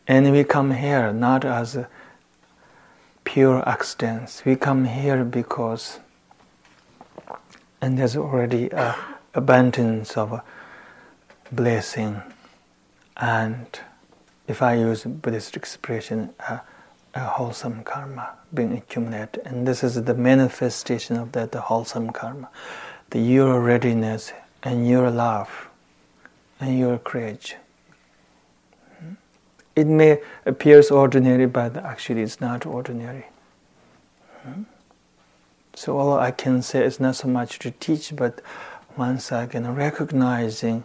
and 0.05 0.33
we 0.33 0.43
come 0.43 0.71
here 0.71 1.13
not 1.13 1.45
as 1.45 1.77
pure 3.31 3.63
accidents. 3.65 4.43
We 4.43 4.57
come 4.57 4.83
here 4.83 5.23
because, 5.23 5.99
and 7.79 7.97
there's 7.97 8.17
already 8.17 8.67
a 8.71 8.93
abundance 9.33 10.17
of 10.17 10.41
blessing, 11.49 12.21
and 13.15 13.79
if 14.49 14.61
I 14.61 14.73
use 14.73 15.05
Buddhist 15.05 15.55
expression, 15.55 16.33
a, 16.39 16.59
a 17.15 17.21
wholesome 17.21 17.85
karma 17.85 18.31
being 18.53 18.73
accumulated, 18.73 19.41
and 19.45 19.65
this 19.65 19.81
is 19.81 20.03
the 20.03 20.13
manifestation 20.13 21.15
of 21.15 21.31
that 21.31 21.53
the 21.53 21.61
wholesome 21.61 22.09
karma, 22.09 22.49
the 23.11 23.19
your 23.19 23.61
readiness 23.61 24.33
and 24.61 24.89
your 24.89 25.09
love 25.09 25.69
and 26.59 26.77
your 26.77 26.97
courage. 26.97 27.55
It 29.75 29.87
may 29.87 30.19
appear 30.45 30.81
ordinary, 30.91 31.45
but 31.45 31.77
actually 31.77 32.21
it's 32.21 32.41
not 32.41 32.65
ordinary. 32.65 33.25
So 35.73 35.97
all 35.97 36.19
I 36.19 36.31
can 36.31 36.61
say 36.61 36.83
is 36.83 36.99
not 36.99 37.15
so 37.15 37.27
much 37.27 37.59
to 37.59 37.71
teach, 37.71 38.15
but 38.15 38.41
once 38.97 39.31
again 39.31 39.73
recognizing 39.73 40.83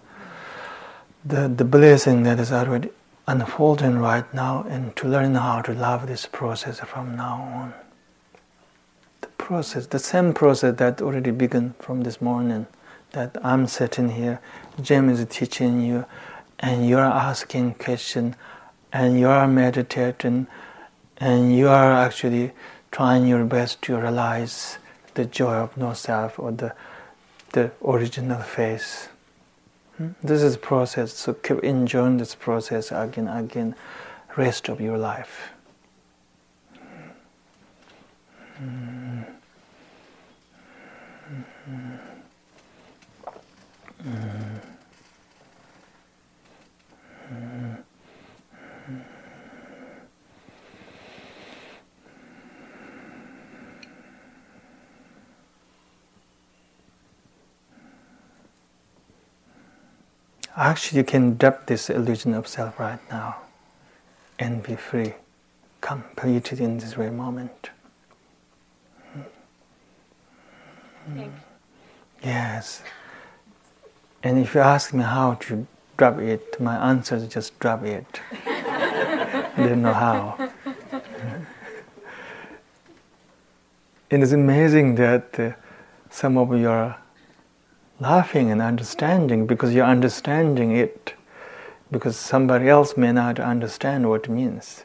the, 1.25 1.49
the 1.49 1.65
blessing 1.65 2.23
that 2.23 2.39
is 2.39 2.53
already 2.53 2.91
unfolding 3.27 3.99
right 3.99 4.33
now 4.33 4.65
and 4.69 4.95
to 4.95 5.09
learn 5.09 5.35
how 5.35 5.61
to 5.63 5.75
love 5.75 6.07
this 6.07 6.27
process 6.27 6.79
from 6.81 7.17
now 7.17 7.43
on. 7.55 7.75
The 9.21 9.27
process, 9.29 9.87
the 9.87 9.99
same 9.99 10.33
process 10.33 10.77
that 10.77 11.03
already 11.03 11.33
began 11.33 11.75
from 11.81 12.03
this 12.03 12.21
morning, 12.21 12.69
that 13.13 13.37
I'm 13.43 13.67
sitting 13.67 14.11
here, 14.11 14.41
Jim 14.81 15.09
is 15.09 15.27
teaching 15.29 15.81
you, 15.81 16.05
and 16.61 16.89
you're 16.89 17.01
asking 17.01 17.75
questions, 17.75 18.37
and 18.93 19.19
you 19.19 19.29
are 19.29 19.49
meditating, 19.49 20.47
and 21.19 21.57
you 21.57 21.69
are 21.69 21.93
actually 21.93 22.53
trying 22.91 23.27
your 23.27 23.45
best 23.45 23.83
to 23.83 23.97
realize 23.97 24.79
the 25.15 25.25
joy 25.25 25.55
of 25.55 25.77
no 25.77 25.93
self 25.93 26.39
or 26.39 26.53
the, 26.53 26.75
the 27.53 27.71
original 27.85 28.43
face. 28.43 29.09
Hmm? 29.97 30.11
This 30.23 30.43
is 30.43 30.55
a 30.57 30.59
process, 30.59 31.15
so 31.15 31.35
keep 31.35 31.65
enjoying 31.65 32.19
this 32.19 32.35
process 32.35 32.93
again, 32.93 33.29
again, 33.29 33.75
rest 34.37 34.69
of 34.69 34.81
your 34.81 34.99
life. 34.99 35.51
Mm-hmm. 44.05 44.56
Actually, 60.57 60.99
you 60.99 61.05
can 61.05 61.37
drop 61.37 61.67
this 61.67 61.91
illusion 61.91 62.33
of 62.33 62.49
self 62.49 62.79
right 62.79 63.01
now 63.11 63.37
and 64.39 64.63
be 64.63 64.75
free, 64.75 65.13
completed 65.83 66.61
in 66.61 66.79
this 66.79 66.95
very 66.95 67.11
moment. 67.11 67.71
Yes. 72.25 72.83
And 74.23 74.39
if 74.39 74.55
you 74.55 74.61
ask 74.61 74.95
me 74.95 75.03
how 75.03 75.35
to 75.35 75.67
drop 75.99 76.19
it, 76.19 76.59
my 76.59 76.91
answer 76.91 77.17
is 77.17 77.29
just 77.29 77.59
drop 77.61 77.85
it. 77.85 78.21
I 78.47 79.53
don't 79.57 79.83
know 79.83 79.93
how. 79.93 80.51
it 84.11 84.23
is 84.23 84.33
amazing 84.33 84.95
that 84.95 85.39
uh, 85.39 85.53
some 86.11 86.39
of 86.39 86.59
you 86.59 86.69
are 86.69 86.99
laughing 88.01 88.51
and 88.51 88.61
understanding 88.61 89.47
because 89.47 89.73
you're 89.73 89.87
understanding 89.87 90.77
it 90.77 91.15
because 91.91 92.17
somebody 92.17 92.69
else 92.69 92.97
may 92.97 93.13
not 93.13 93.39
understand 93.41 94.09
what 94.09 94.25
it 94.25 94.31
means 94.31 94.85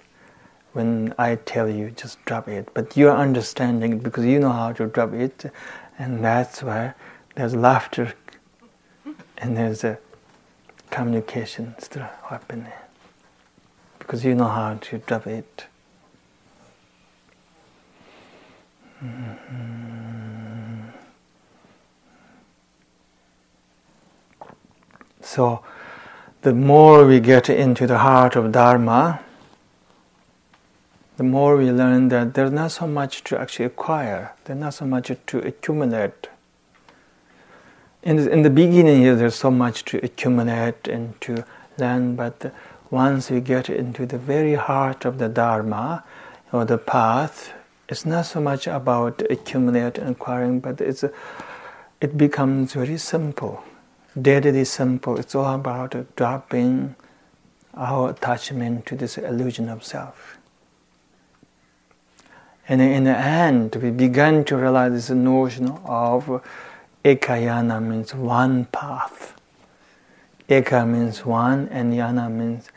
when 0.73 1.13
I 1.17 1.35
tell 1.35 1.69
you 1.69 1.91
just 1.91 2.23
drop 2.25 2.47
it 2.47 2.69
but 2.73 2.95
you're 2.95 3.15
understanding 3.15 3.93
it 3.93 4.03
because 4.03 4.25
you 4.25 4.39
know 4.39 4.51
how 4.51 4.71
to 4.73 4.87
drop 4.87 5.13
it 5.13 5.51
and 5.99 6.23
that's 6.23 6.63
why 6.63 6.93
there's 7.35 7.53
laughter 7.53 8.13
and 9.37 9.57
there's 9.57 9.83
a 9.83 9.97
communication 10.89 11.75
still 11.79 12.07
happening 12.29 12.71
because 13.99 14.23
you 14.23 14.35
know 14.35 14.47
how 14.47 14.75
to 14.75 14.97
drop 14.99 15.27
it 15.27 15.65
mm-hmm. 19.03 20.40
So, 25.31 25.63
the 26.41 26.53
more 26.53 27.07
we 27.07 27.21
get 27.21 27.49
into 27.49 27.87
the 27.87 27.99
heart 27.99 28.35
of 28.35 28.51
Dharma, 28.51 29.21
the 31.15 31.23
more 31.23 31.55
we 31.55 31.71
learn 31.71 32.09
that 32.09 32.33
there's 32.33 32.51
not 32.51 32.73
so 32.73 32.85
much 32.85 33.23
to 33.25 33.39
actually 33.39 33.63
acquire, 33.63 34.33
there's 34.43 34.59
not 34.59 34.73
so 34.73 34.85
much 34.85 35.09
to 35.27 35.39
accumulate. 35.39 36.27
In 38.03 38.19
in 38.27 38.41
the 38.41 38.49
beginning, 38.49 39.03
here, 39.03 39.15
there's 39.15 39.35
so 39.35 39.49
much 39.49 39.85
to 39.85 40.03
accumulate 40.03 40.89
and 40.89 41.15
to 41.21 41.45
learn, 41.77 42.17
but 42.17 42.53
once 42.89 43.31
we 43.31 43.39
get 43.39 43.69
into 43.69 44.05
the 44.05 44.17
very 44.17 44.55
heart 44.55 45.05
of 45.05 45.17
the 45.17 45.29
Dharma 45.29 46.03
or 46.51 46.65
the 46.65 46.77
path, 46.77 47.53
it's 47.87 48.05
not 48.05 48.25
so 48.25 48.41
much 48.41 48.67
about 48.67 49.23
accumulate 49.29 49.97
and 49.97 50.09
acquiring, 50.09 50.59
but 50.59 50.81
it's 50.81 51.05
it 52.01 52.17
becomes 52.17 52.73
very 52.73 52.97
simple 52.97 53.63
deadly 54.19 54.65
simple. 54.65 55.17
It's 55.19 55.35
all 55.35 55.55
about 55.55 56.15
dropping 56.15 56.95
our 57.73 58.09
attachment 58.09 58.85
to 58.87 58.95
this 58.95 59.17
illusion 59.17 59.69
of 59.69 59.83
self. 59.83 60.37
And 62.67 62.81
in 62.81 63.05
the 63.05 63.17
end, 63.17 63.75
we 63.75 63.91
began 63.91 64.43
to 64.45 64.55
realize 64.55 64.93
this 64.93 65.09
notion 65.09 65.69
of 65.85 66.41
ekayana 67.03 67.81
means 67.81 68.13
one 68.13 68.65
path. 68.65 69.35
Eka 70.47 70.87
means 70.87 71.25
one, 71.25 71.69
and 71.69 71.93
yana 71.93 72.29
means 72.29 72.69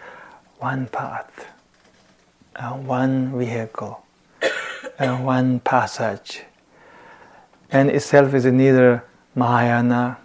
one 0.59 0.87
path, 0.87 1.47
uh, 2.55 2.71
one 2.73 3.37
vehicle, 3.37 4.05
uh, 4.99 5.17
one 5.17 5.59
passage. 5.61 6.43
And 7.71 7.91
itself 7.91 8.33
is 8.33 8.45
neither 8.45 9.05
Mahayana 9.35 10.19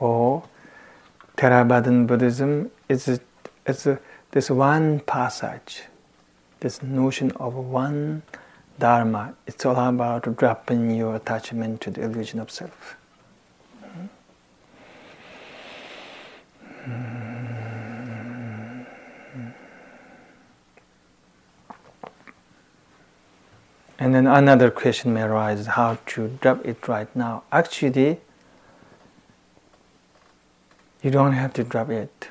or 0.00 0.42
Theravadan 1.36 2.06
Buddhism 2.06 2.70
is 2.88 3.06
a, 3.08 4.00
this 4.32 4.50
one 4.50 5.00
passage, 5.00 5.82
this 6.60 6.82
notion 6.82 7.30
of 7.32 7.54
one 7.54 8.22
Dharma. 8.78 9.34
It's 9.46 9.64
all 9.66 9.76
about 9.76 10.36
dropping 10.36 10.90
your 10.90 11.14
attachment 11.14 11.82
to 11.82 11.90
the 11.90 12.02
illusion 12.02 12.40
of 12.40 12.50
self. 12.50 12.96
And 23.98 24.14
then 24.14 24.26
another 24.26 24.70
question 24.70 25.12
may 25.12 25.22
arise 25.22 25.66
how 25.66 25.98
to 26.06 26.28
drop 26.40 26.64
it 26.64 26.88
right 26.88 27.14
now. 27.14 27.42
Actually, 27.52 28.20
you 31.02 31.10
don't 31.10 31.32
have 31.32 31.52
to 31.54 31.64
drop 31.64 31.90
it. 31.90 32.28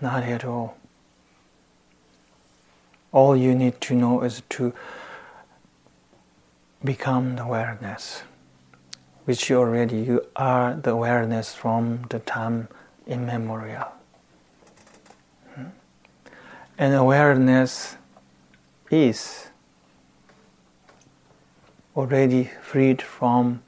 Not 0.00 0.24
at 0.24 0.44
all. 0.44 0.76
All 3.12 3.36
you 3.36 3.54
need 3.54 3.80
to 3.82 3.94
know 3.94 4.22
is 4.22 4.42
to 4.50 4.74
become 6.82 7.36
the 7.36 7.44
awareness, 7.44 8.22
which 9.24 9.48
you 9.48 9.56
already 9.58 9.98
you 9.98 10.26
are 10.34 10.74
the 10.74 10.90
awareness 10.90 11.54
from 11.54 12.06
the 12.10 12.18
time 12.18 12.68
immemorial. 13.06 13.86
Hmm? 15.54 15.68
And 16.76 16.94
awareness 16.94 17.96
is 18.90 19.46
already 21.96 22.50
freed 22.62 23.00
from 23.00 23.62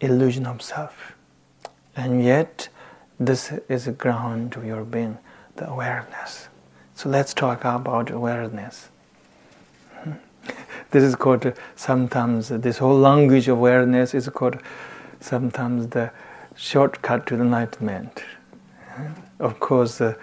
illusion 0.00 0.46
of 0.46 0.60
self. 0.60 1.11
And 1.96 2.24
yet, 2.24 2.68
this 3.20 3.52
is 3.68 3.84
the 3.84 3.92
ground 3.92 4.56
of 4.56 4.64
your 4.64 4.84
being, 4.84 5.18
the 5.56 5.68
awareness. 5.68 6.48
So 6.94 7.08
let's 7.08 7.34
talk 7.34 7.64
about 7.64 8.10
awareness. 8.10 8.88
this 10.90 11.02
is 11.02 11.16
called 11.16 11.52
sometimes, 11.76 12.48
this 12.48 12.78
whole 12.78 12.98
language 12.98 13.48
of 13.48 13.58
awareness 13.58 14.14
is 14.14 14.28
called 14.28 14.58
sometimes 15.20 15.88
the 15.88 16.10
shortcut 16.56 17.26
to 17.26 17.36
the 17.36 17.42
enlightenment. 17.42 18.24
Of 19.38 19.58
course, 19.60 20.00
uh, 20.00 20.14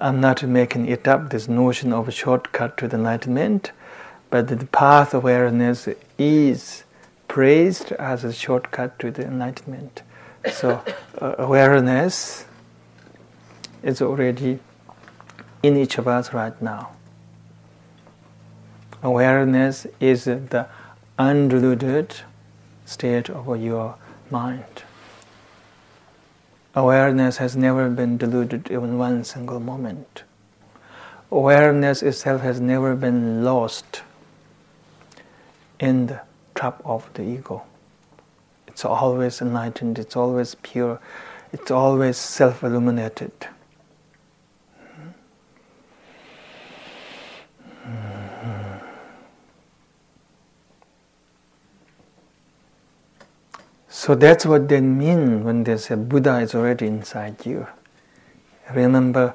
I'm 0.00 0.20
not 0.20 0.42
making 0.42 0.88
it 0.88 1.08
up, 1.08 1.30
this 1.30 1.48
notion 1.48 1.92
of 1.92 2.08
a 2.08 2.12
shortcut 2.12 2.76
to 2.78 2.88
the 2.88 2.96
enlightenment, 2.96 3.72
but 4.30 4.48
the 4.48 4.66
path 4.66 5.14
of 5.14 5.24
awareness 5.24 5.88
is 6.18 6.84
praised 7.28 7.92
as 7.92 8.24
a 8.24 8.32
shortcut 8.32 8.98
to 8.98 9.10
the 9.10 9.24
enlightenment. 9.24 10.02
So, 10.52 10.82
Uh, 11.18 11.34
awareness 11.38 12.44
is 13.82 14.02
already 14.02 14.58
in 15.62 15.76
each 15.76 15.96
of 15.96 16.06
us 16.06 16.34
right 16.34 16.60
now. 16.60 16.90
Awareness 19.02 19.86
is 19.98 20.24
the 20.24 20.66
undiluted 21.18 22.16
state 22.84 23.30
of 23.30 23.46
your 23.60 23.96
mind. 24.30 24.82
Awareness 26.74 27.38
has 27.38 27.56
never 27.56 27.88
been 27.88 28.18
diluted 28.18 28.70
even 28.70 28.98
one 28.98 29.24
single 29.24 29.60
moment. 29.60 30.24
Awareness 31.30 32.02
itself 32.02 32.42
has 32.42 32.60
never 32.60 32.94
been 32.94 33.42
lost 33.42 34.02
in 35.80 36.08
the 36.08 36.20
trap 36.54 36.82
of 36.84 37.08
the 37.14 37.22
ego. 37.22 37.62
It's 38.76 38.84
always 38.84 39.40
enlightened, 39.40 39.98
it's 39.98 40.16
always 40.16 40.54
pure, 40.56 41.00
it's 41.50 41.70
always 41.70 42.18
self 42.18 42.62
illuminated. 42.62 43.32
So 53.88 54.14
that's 54.14 54.44
what 54.44 54.68
they 54.68 54.82
mean 54.82 55.42
when 55.42 55.64
they 55.64 55.78
say 55.78 55.94
Buddha 55.94 56.40
is 56.40 56.54
already 56.54 56.86
inside 56.86 57.46
you. 57.46 57.66
Remember, 58.74 59.34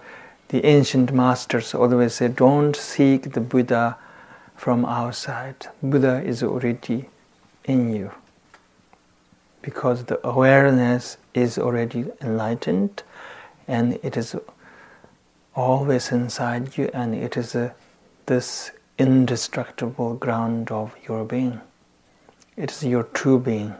the 0.49 0.63
ancient 0.63 1.11
masters 1.11 1.73
always 1.73 2.13
say, 2.13 2.27
don't 2.27 2.75
seek 2.75 3.33
the 3.33 3.41
Buddha 3.41 3.97
from 4.55 4.85
outside. 4.85 5.65
Buddha 5.81 6.21
is 6.21 6.43
already 6.43 7.09
in 7.65 7.91
you. 7.95 8.11
Because 9.61 10.05
the 10.05 10.25
awareness 10.27 11.17
is 11.33 11.57
already 11.57 12.05
enlightened 12.21 13.03
and 13.67 13.99
it 14.01 14.17
is 14.17 14.35
always 15.55 16.11
inside 16.11 16.77
you 16.77 16.89
and 16.93 17.13
it 17.13 17.37
is 17.37 17.53
a, 17.55 17.73
this 18.25 18.71
indestructible 18.97 20.15
ground 20.15 20.71
of 20.71 20.95
your 21.07 21.23
being. 21.25 21.61
It 22.57 22.71
is 22.71 22.83
your 22.83 23.03
true 23.03 23.39
being 23.39 23.75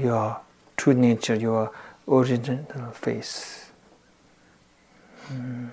your 0.00 0.40
true 0.76 0.94
nature, 0.94 1.34
your 1.34 1.70
original 2.08 2.90
face. 2.92 3.70
Mm. 5.32 5.68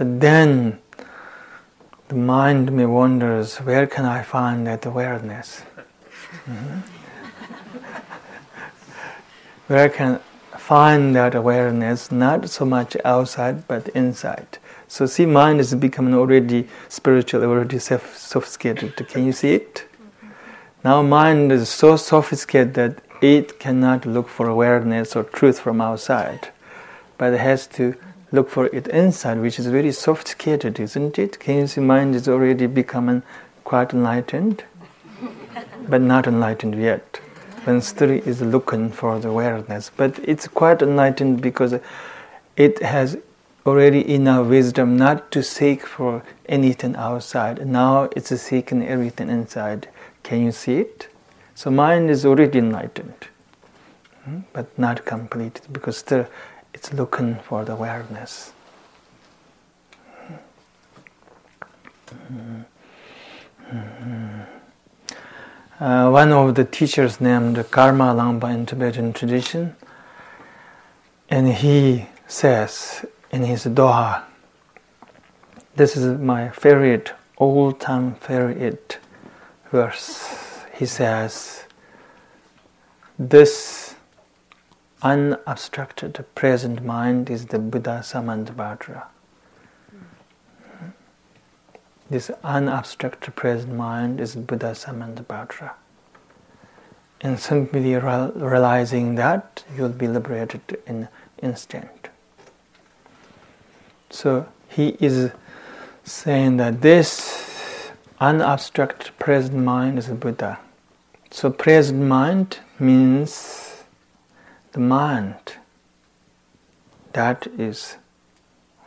But 0.00 0.18
then 0.18 0.78
the 2.08 2.14
mind 2.14 2.72
may 2.72 2.86
wonders, 2.86 3.58
where 3.58 3.86
can 3.86 4.06
I 4.06 4.22
find 4.22 4.66
that 4.66 4.86
awareness? 4.86 5.60
Mm-hmm. 6.46 6.78
where 9.66 9.90
can 9.90 10.20
find 10.56 11.14
that 11.16 11.34
awareness 11.34 12.10
not 12.10 12.48
so 12.48 12.64
much 12.64 12.96
outside 13.04 13.68
but 13.68 13.90
inside. 13.90 14.56
So 14.88 15.04
see, 15.04 15.26
mind 15.26 15.60
is 15.60 15.74
becoming 15.74 16.14
already 16.14 16.66
spiritual, 16.88 17.44
already 17.44 17.78
sophisticated. 17.78 19.06
Can 19.06 19.26
you 19.26 19.32
see 19.32 19.52
it? 19.52 19.86
Now 20.82 21.02
mind 21.02 21.52
is 21.52 21.68
so 21.68 21.96
sophisticated 21.96 22.72
that 22.72 23.02
it 23.20 23.58
cannot 23.60 24.06
look 24.06 24.30
for 24.30 24.48
awareness 24.48 25.14
or 25.14 25.24
truth 25.24 25.60
from 25.60 25.82
outside, 25.82 26.48
but 27.18 27.34
it 27.34 27.40
has 27.40 27.66
to 27.76 27.96
look 28.32 28.48
for 28.48 28.66
it 28.66 28.86
inside, 28.88 29.40
which 29.40 29.58
is 29.58 29.66
very 29.66 29.92
sophisticated, 29.92 30.78
isn't 30.80 31.18
it? 31.18 31.40
Can 31.40 31.58
you 31.58 31.66
see 31.66 31.80
mind 31.80 32.14
is 32.14 32.28
already 32.28 32.66
becoming 32.66 33.22
quite 33.64 33.92
enlightened, 33.92 34.64
but 35.88 36.00
not 36.00 36.26
enlightened 36.26 36.80
yet 36.80 37.20
when 37.64 37.80
still 37.80 38.10
is 38.10 38.40
looking 38.40 38.90
for 38.90 39.18
the 39.18 39.28
awareness. 39.28 39.90
But 39.96 40.18
it's 40.22 40.48
quite 40.48 40.82
enlightened 40.82 41.40
because 41.40 41.74
it 42.56 42.82
has 42.82 43.18
already 43.66 44.14
enough 44.14 44.46
wisdom 44.46 44.96
not 44.96 45.30
to 45.32 45.42
seek 45.42 45.86
for 45.86 46.22
anything 46.48 46.96
outside. 46.96 47.66
Now 47.66 48.08
it's 48.16 48.28
seeking 48.40 48.86
everything 48.86 49.28
inside. 49.28 49.88
Can 50.22 50.44
you 50.44 50.52
see 50.52 50.78
it? 50.78 51.08
So 51.54 51.70
mind 51.70 52.08
is 52.08 52.24
already 52.24 52.58
enlightened, 52.58 53.28
hmm, 54.24 54.40
but 54.54 54.66
not 54.78 55.04
complete 55.04 55.60
because 55.70 55.98
still 55.98 56.26
it's 56.80 56.94
looking 56.94 57.34
for 57.34 57.62
the 57.62 57.72
awareness. 57.72 58.54
Uh, 65.78 66.08
one 66.08 66.32
of 66.32 66.54
the 66.54 66.64
teachers 66.64 67.20
named 67.20 67.62
Karma 67.70 68.14
Lingpa 68.14 68.54
in 68.54 68.64
Tibetan 68.64 69.12
tradition, 69.12 69.76
and 71.28 71.48
he 71.48 72.06
says 72.26 73.04
in 73.30 73.44
his 73.44 73.66
Doha, 73.66 74.22
this 75.76 75.98
is 75.98 76.18
my 76.18 76.48
favorite, 76.48 77.12
old 77.36 77.78
time 77.78 78.14
favorite 78.14 78.98
verse. 79.70 80.64
He 80.72 80.86
says, 80.86 81.64
"This 83.18 83.89
unobstructed 85.02 86.24
present 86.34 86.84
mind 86.84 87.30
is 87.30 87.46
the 87.46 87.58
Buddha 87.58 88.00
Samantabhadra." 88.02 89.04
This 92.10 92.30
unobstructed 92.42 93.36
present 93.36 93.74
mind 93.74 94.20
is 94.20 94.34
Buddha 94.34 94.72
Samantabhadra. 94.72 95.70
And 97.20 97.38
simply 97.38 97.94
realizing 97.94 99.14
that, 99.14 99.64
you'll 99.76 99.90
be 99.90 100.08
liberated 100.08 100.82
in 100.86 101.08
instant. 101.40 102.08
So 104.10 104.48
he 104.68 104.96
is 104.98 105.30
saying 106.02 106.56
that 106.56 106.80
this 106.80 107.92
unobstructed 108.20 109.16
present 109.18 109.62
mind 109.62 109.98
is 109.98 110.08
Buddha. 110.08 110.58
So 111.30 111.50
present 111.50 112.02
mind 112.02 112.58
means 112.78 113.69
the 114.72 114.80
mind 114.80 115.56
that 117.12 117.46
is 117.58 117.96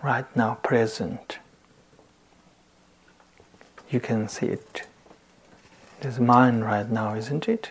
right 0.01 0.33
now 0.35 0.55
present 0.55 1.39
you 3.93 3.99
can 3.99 4.27
see 4.27 4.47
it. 4.47 4.87
It 5.99 6.07
is 6.07 6.19
mind 6.19 6.65
right 6.65 6.89
now, 6.89 7.13
isn't 7.13 7.47
it? 7.47 7.69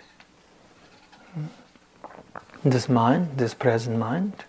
This 2.65 2.89
mind, 2.89 3.39
this 3.39 3.55
present 3.55 3.99
mind. 3.99 4.45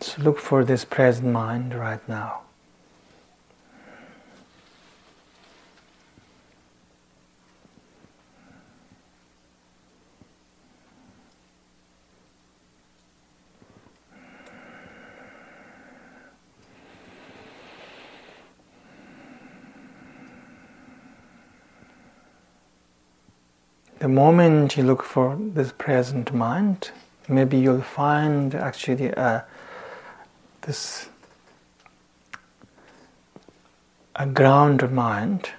So 0.00 0.15
look 0.26 0.40
for 0.40 0.64
this 0.64 0.84
present 0.84 1.32
mind 1.32 1.72
right 1.72 2.06
now. 2.08 2.40
the 23.98 24.12
moment 24.12 24.76
you 24.76 24.84
look 24.84 25.02
for 25.02 25.36
this 25.36 25.72
present 25.72 26.32
mind, 26.32 26.90
maybe 27.28 27.56
you'll 27.56 27.80
find 27.80 28.54
actually 28.54 29.12
uh, 29.14 29.40
this 30.66 31.08
a 34.16 34.26
ground 34.26 34.90
mind, 34.90 35.50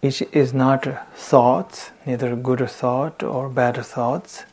which 0.00 0.22
is 0.32 0.52
not 0.52 0.86
thoughts, 1.16 1.90
neither 2.06 2.36
good 2.36 2.68
thought 2.70 3.22
or 3.22 3.48
bad 3.48 3.76
thoughts, 3.84 4.44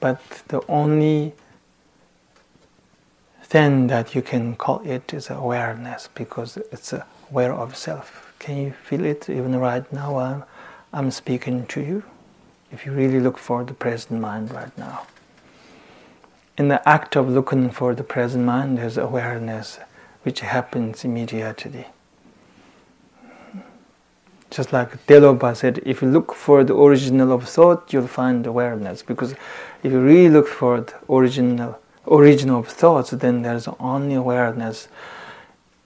but 0.00 0.20
the 0.48 0.60
only 0.68 1.32
thing 3.42 3.86
that 3.86 4.14
you 4.14 4.20
can 4.20 4.56
call 4.56 4.80
it 4.84 5.14
is 5.14 5.30
awareness 5.30 6.08
because 6.14 6.56
it's 6.72 6.92
aware 7.30 7.52
of 7.52 7.76
self. 7.76 8.34
Can 8.38 8.56
you 8.58 8.72
feel 8.72 9.04
it 9.04 9.30
even 9.30 9.56
right 9.56 9.90
now? 9.92 10.44
I'm 10.92 11.10
speaking 11.10 11.66
to 11.66 11.80
you, 11.80 12.02
if 12.72 12.84
you 12.84 12.92
really 12.92 13.20
look 13.20 13.38
for 13.38 13.64
the 13.64 13.74
present 13.74 14.20
mind 14.20 14.52
right 14.52 14.76
now. 14.76 15.06
In 16.58 16.68
the 16.68 16.86
act 16.88 17.16
of 17.16 17.28
looking 17.28 17.70
for 17.70 17.94
the 17.94 18.02
present 18.02 18.44
mind, 18.44 18.78
there's 18.78 18.96
awareness 18.96 19.78
which 20.22 20.40
happens 20.40 21.04
immediately. 21.04 21.86
Just 24.48 24.72
like 24.72 25.06
Tilopa 25.06 25.54
said, 25.54 25.82
if 25.84 26.00
you 26.00 26.08
look 26.08 26.32
for 26.32 26.64
the 26.64 26.74
original 26.74 27.32
of 27.32 27.46
thought, 27.48 27.92
you'll 27.92 28.06
find 28.06 28.46
awareness. 28.46 29.02
Because 29.02 29.32
if 29.82 29.92
you 29.92 30.00
really 30.00 30.30
look 30.30 30.48
for 30.48 30.80
the 30.80 30.94
original 31.10 31.78
original 32.08 32.60
of 32.60 32.68
thoughts, 32.68 33.10
then 33.10 33.42
there's 33.42 33.68
only 33.80 34.14
awareness. 34.14 34.88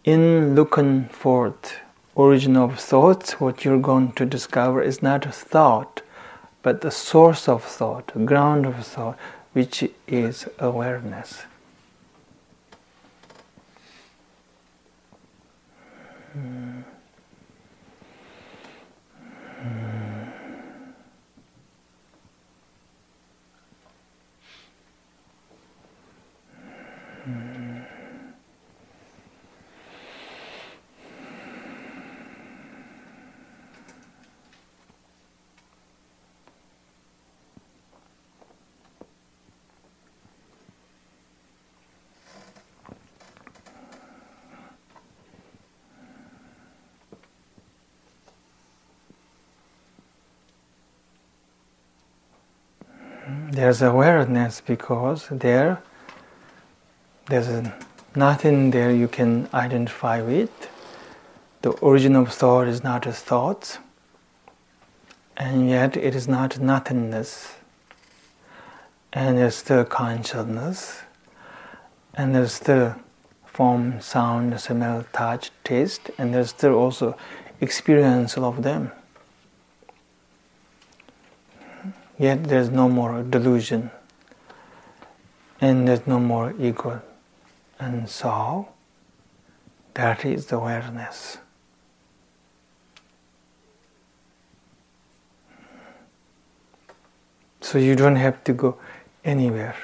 In 0.04 0.54
looking 0.54 1.06
for 1.06 1.54
the 1.62 1.70
origin 2.14 2.56
of 2.56 2.78
thoughts, 2.78 3.40
what 3.40 3.64
you're 3.64 3.80
going 3.80 4.12
to 4.12 4.26
discover 4.26 4.82
is 4.82 5.02
not 5.02 5.24
thought, 5.34 6.02
but 6.62 6.82
the 6.82 6.90
source 6.90 7.48
of 7.48 7.64
thought, 7.64 8.08
the 8.08 8.20
ground 8.20 8.66
of 8.66 8.84
thought, 8.86 9.18
which 9.52 9.88
is 10.06 10.48
awareness. 10.58 11.42
Hmm. 16.32 16.82
There's 53.60 53.82
awareness 53.82 54.62
because 54.62 55.28
there 55.30 55.82
there's 57.26 57.68
nothing 58.16 58.70
there 58.70 58.90
you 58.90 59.06
can 59.06 59.50
identify 59.52 60.22
with. 60.22 60.50
The 61.60 61.72
origin 61.88 62.16
of 62.16 62.32
thought 62.32 62.68
is 62.68 62.82
not 62.82 63.04
a 63.04 63.12
thought, 63.12 63.78
and 65.36 65.68
yet 65.68 65.94
it 65.94 66.14
is 66.14 66.26
not 66.26 66.58
nothingness. 66.58 67.56
And 69.12 69.36
there's 69.36 69.56
still 69.56 69.84
consciousness, 69.84 71.02
and 72.14 72.34
there's 72.34 72.54
still 72.54 72.94
form, 73.44 74.00
sound, 74.00 74.58
smell, 74.58 75.04
touch, 75.12 75.50
taste, 75.64 76.10
and 76.16 76.32
there's 76.32 76.48
still 76.48 76.76
also 76.76 77.14
experience 77.60 78.38
of 78.38 78.62
them. 78.62 78.90
Yet 82.20 82.44
there's 82.44 82.68
no 82.68 82.86
more 82.86 83.22
delusion, 83.22 83.90
and 85.58 85.88
there's 85.88 86.06
no 86.06 86.20
more 86.20 86.52
ego. 86.60 87.00
And 87.78 88.10
so, 88.10 88.68
that 89.94 90.26
is 90.26 90.44
the 90.44 90.56
awareness. 90.56 91.38
So 97.62 97.78
you 97.78 97.96
don't 97.96 98.16
have 98.16 98.44
to 98.44 98.52
go 98.52 98.76
anywhere 99.24 99.76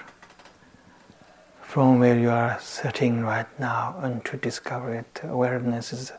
from 1.63 2.01
where 2.01 2.19
you 2.19 2.29
are 2.29 2.59
sitting 2.61 3.23
right 3.23 3.49
now 3.59 3.99
and 4.03 4.23
to 4.27 4.37
discover 4.37 4.93
it. 4.95 5.21
Awareness 5.23 5.91
is 5.95 6.13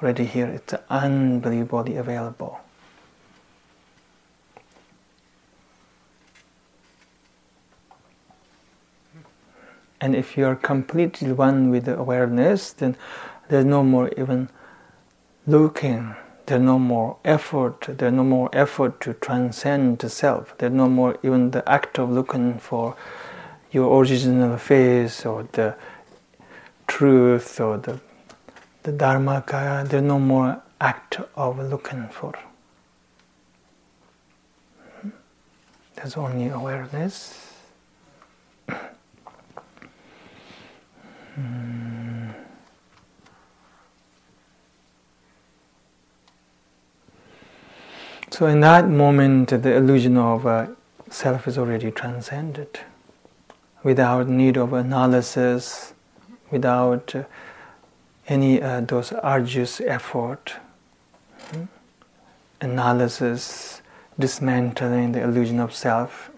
already 0.00 0.24
here, 0.24 0.46
it's 0.46 0.74
unbelievably 0.88 1.96
available. 1.96 2.60
And 10.04 10.14
if 10.14 10.36
you 10.36 10.44
are 10.44 10.54
completely 10.54 11.32
one 11.32 11.70
with 11.70 11.86
the 11.86 11.98
awareness, 11.98 12.74
then 12.74 12.94
there's 13.48 13.64
no 13.64 13.82
more 13.82 14.10
even 14.18 14.50
looking. 15.46 16.14
There's 16.44 16.60
no 16.60 16.78
more 16.78 17.16
effort. 17.24 17.86
There's 17.88 18.12
no 18.12 18.22
more 18.22 18.50
effort 18.52 19.00
to 19.00 19.14
transcend 19.14 20.00
the 20.00 20.10
self. 20.10 20.58
There's 20.58 20.74
no 20.74 20.90
more 20.90 21.16
even 21.22 21.52
the 21.52 21.66
act 21.66 21.98
of 21.98 22.10
looking 22.10 22.58
for 22.58 22.96
your 23.72 23.98
original 23.98 24.58
face 24.58 25.24
or 25.24 25.48
the 25.52 25.74
truth 26.86 27.58
or 27.58 27.78
the 27.78 27.98
the 28.82 28.92
Dharmakaya. 28.92 29.88
There's 29.88 30.02
no 30.02 30.18
more 30.18 30.60
act 30.82 31.18
of 31.34 31.58
looking 31.58 32.08
for. 32.08 32.34
Hmm? 35.00 35.08
There's 35.96 36.18
only 36.18 36.48
awareness. 36.48 37.53
So, 48.30 48.46
in 48.46 48.60
that 48.60 48.88
moment, 48.88 49.48
the 49.50 49.76
illusion 49.76 50.16
of 50.16 50.46
uh, 50.46 50.66
self 51.10 51.46
is 51.46 51.56
already 51.56 51.90
transcended 51.90 52.80
without 53.82 54.28
need 54.28 54.56
of 54.56 54.72
analysis, 54.72 55.94
without 56.50 57.14
uh, 57.14 57.24
any 58.28 58.60
uh, 58.62 58.80
those 58.80 59.12
arduous 59.12 59.80
effort, 59.80 60.54
hmm? 61.50 61.64
analysis, 62.60 63.82
dismantling 64.18 65.12
the 65.12 65.22
illusion 65.22 65.60
of 65.60 65.74
self. 65.74 66.30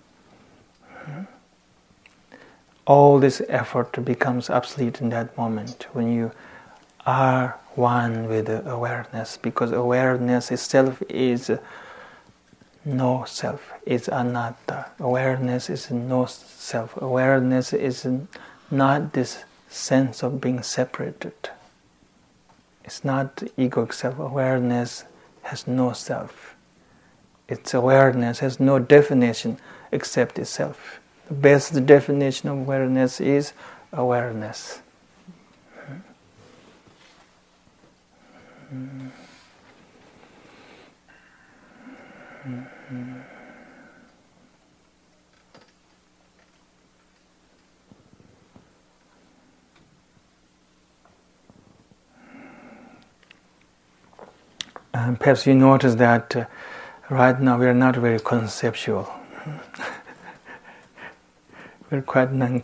All 2.87 3.19
this 3.19 3.43
effort 3.49 4.05
becomes 4.05 4.49
obsolete 4.49 5.01
in 5.01 5.11
that 5.11 5.37
moment 5.37 5.87
when 5.93 6.13
you 6.13 6.31
are 7.05 7.59
one 7.75 8.29
with 8.29 8.49
awareness 8.49 9.37
because 9.37 9.73
awareness 9.73 10.53
itself 10.53 11.03
is 11.09 11.51
no 12.85 13.25
self 13.27 13.73
is 13.85 14.09
anatta. 14.09 14.87
Awareness 15.01 15.69
is 15.69 15.91
no 15.91 16.27
self. 16.27 16.97
Awareness 17.03 17.73
is 17.73 18.07
not 18.71 19.13
this 19.13 19.45
sense 19.69 20.23
of 20.23 20.41
being 20.41 20.63
separated. 20.63 21.35
It's 22.85 23.05
not 23.05 23.37
egoic 23.59 23.93
self 23.93 24.19
awareness 24.21 25.05
has 25.43 25.67
no 25.67 25.93
self. 25.93 26.55
Its 27.49 27.75
awareness 27.75 28.39
has 28.39 28.61
no 28.61 28.79
definition 28.79 29.59
except 29.91 30.39
itself 30.39 31.01
the 31.29 31.35
best 31.35 31.87
definition 31.87 32.49
of 32.49 32.59
awareness 32.59 33.21
is 33.21 33.53
awareness. 33.93 34.81
And 54.95 55.21
perhaps 55.21 55.47
you 55.47 55.55
notice 55.55 55.95
that 55.97 56.35
uh, 56.35 56.47
right 57.11 57.39
now 57.39 57.59
we 57.59 57.67
are 57.67 57.75
not 57.75 57.97
very 57.97 58.19
conceptual. 58.19 59.13
We're 61.89 62.03
quite 62.03 62.33
non 62.33 62.61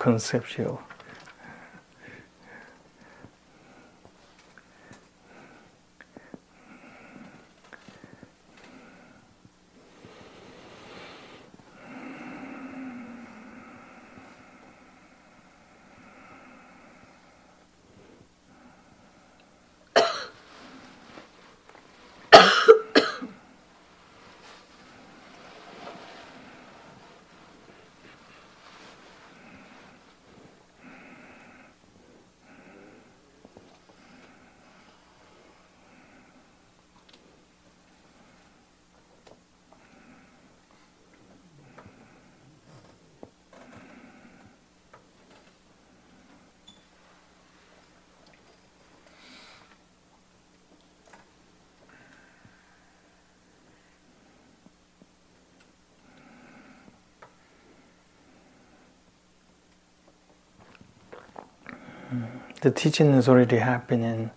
the 62.63 62.71
teaching 62.71 63.11
is 63.11 63.29
already 63.29 63.59
happening 63.59 64.05
in 64.05 64.31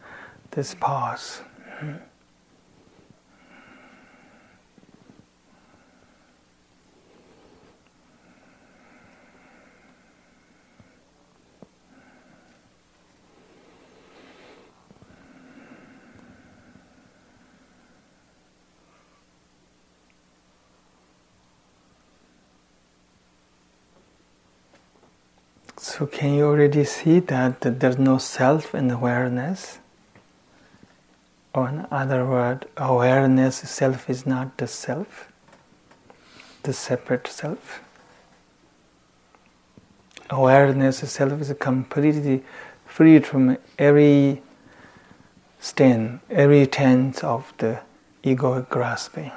this 0.52 0.74
pause. 0.74 1.42
So, 25.98 26.06
can 26.06 26.34
you 26.34 26.48
already 26.48 26.84
see 26.84 27.20
that, 27.22 27.62
there's 27.62 27.98
no 27.98 28.18
self 28.18 28.76
in 28.76 28.92
awareness? 28.92 29.80
Or, 31.54 31.70
in 31.70 31.88
other 31.90 32.26
words, 32.26 32.68
awareness 32.76 33.56
self 33.56 34.10
is 34.10 34.26
not 34.26 34.58
the 34.58 34.68
self, 34.68 35.32
the 36.64 36.74
separate 36.74 37.28
self. 37.28 37.82
Awareness 40.30 40.98
self 40.98 41.40
is 41.40 41.54
completely 41.62 42.44
free 42.86 43.20
from 43.20 43.58
every 43.80 44.42
stain, 45.62 46.20
every 46.30 46.68
taint 46.68 47.24
of 47.24 47.54
the 47.58 47.80
ego 48.22 48.68
grasping. 48.70 49.32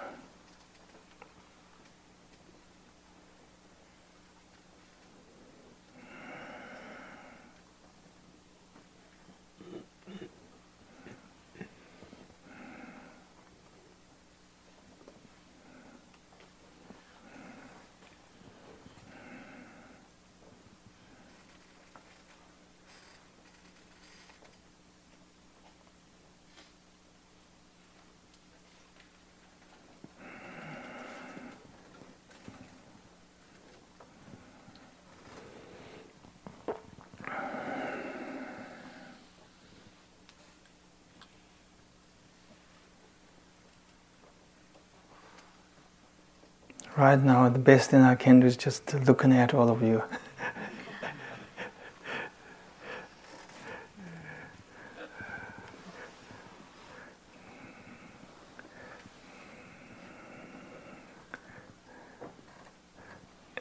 Right 47.08 47.24
now, 47.24 47.48
the 47.48 47.58
best 47.58 47.90
thing 47.90 48.02
I 48.02 48.14
can 48.14 48.40
do 48.40 48.46
is 48.46 48.56
just 48.56 48.82
looking 49.08 49.32
at 49.32 49.54
all 49.54 49.70
of 49.70 49.80
you. 49.82 50.02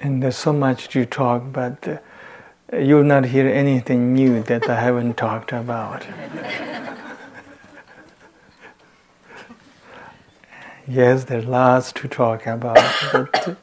and 0.01 0.21
there's 0.21 0.35
so 0.35 0.51
much 0.51 0.89
to 0.89 1.05
talk, 1.05 1.41
but 1.53 1.87
uh, 1.87 1.97
you'll 2.77 3.03
not 3.15 3.23
hear 3.25 3.47
anything 3.47 4.13
new 4.13 4.43
that 4.43 4.69
I 4.69 4.77
haven't 4.87 5.15
talked 5.15 5.53
about. 5.53 6.05
yes, 10.87 11.25
there's 11.25 11.45
lots 11.45 11.91
to 11.93 12.07
talk 12.07 12.47
about, 12.47 12.77
but 13.11 13.57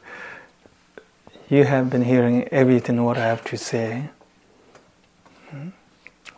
you 1.49 1.63
have 1.63 1.89
been 1.89 2.03
hearing 2.03 2.47
everything 2.49 3.03
what 3.03 3.17
I 3.17 3.25
have 3.25 3.43
to 3.45 3.57
say. 3.57 4.09
Hmm? 5.49 5.69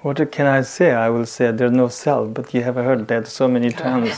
What 0.01 0.31
can 0.31 0.45
I 0.45 0.61
say? 0.61 0.91
I 0.91 1.09
will 1.09 1.25
say 1.25 1.51
there's 1.51 1.71
no 1.71 1.87
self, 1.87 2.33
but 2.33 2.53
you 2.53 2.63
have 2.63 2.75
heard 2.75 3.07
that 3.07 3.27
so 3.27 3.47
many 3.47 3.69
times. 3.85 4.11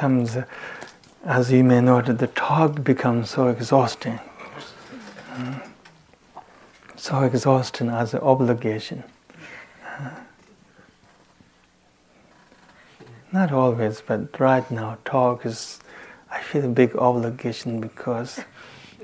Sometimes, 0.00 0.38
as 1.24 1.52
you 1.52 1.62
may 1.62 1.80
know, 1.80 2.00
the 2.00 2.26
talk 2.28 2.82
becomes 2.82 3.30
so 3.30 3.48
exhausting. 3.48 4.18
Mm. 5.34 5.62
So 6.96 7.20
exhausting 7.22 7.88
as 7.88 8.14
an 8.14 8.20
obligation. 8.20 9.04
Uh, 9.86 10.10
not 13.32 13.52
always, 13.52 14.00
but 14.00 14.40
right 14.40 14.70
now, 14.70 14.96
talk 15.04 15.44
is, 15.44 15.80
I 16.30 16.40
feel 16.40 16.64
a 16.64 16.68
big 16.68 16.96
obligation 16.96 17.80
because 17.80 18.40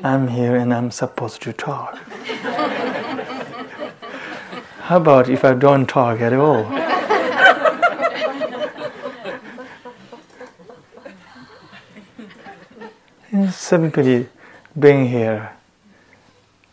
I'm 0.02 0.28
here 0.28 0.56
and 0.56 0.72
I'm 0.72 0.90
supposed 0.90 1.42
to 1.42 1.52
talk. 1.52 1.98
How 4.88 4.96
about 4.96 5.28
if 5.28 5.44
I 5.44 5.52
don't 5.54 5.86
talk 5.86 6.20
at 6.20 6.32
all? 6.32 6.85
Simply 13.56 14.28
being 14.78 15.08
here 15.08 15.52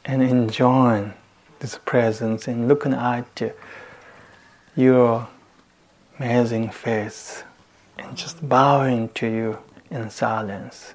and 0.06 0.22
enjoying 0.22 1.14
this 1.60 1.80
presence 1.86 2.48
and 2.48 2.68
looking 2.68 2.94
at 2.94 3.56
your 4.76 5.28
amazing 6.20 6.70
face 6.70 7.44
and 7.98 8.18
just 8.18 8.48
bowing 8.48 9.10
to 9.10 9.28
you 9.28 9.58
in 9.90 10.10
silence 10.10 10.94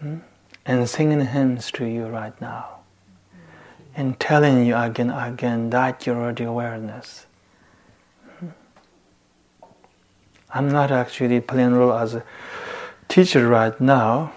hmm? 0.00 0.16
and 0.64 0.88
singing 0.88 1.26
hymns 1.26 1.70
to 1.70 1.84
you 1.84 2.06
right 2.06 2.40
now 2.40 2.78
and 3.94 4.18
telling 4.18 4.64
you 4.64 4.76
again 4.76 5.10
and 5.10 5.34
again 5.34 5.70
that 5.70 6.06
you're 6.06 6.16
already 6.16 6.44
awareness. 6.44 7.26
Hmm? 8.38 8.48
I'm 10.54 10.68
not 10.70 10.90
actually 10.90 11.40
playing 11.40 11.74
role 11.74 11.92
as 11.92 12.14
a 12.14 12.24
teacher 13.08 13.48
right 13.48 13.80
now, 13.80 14.32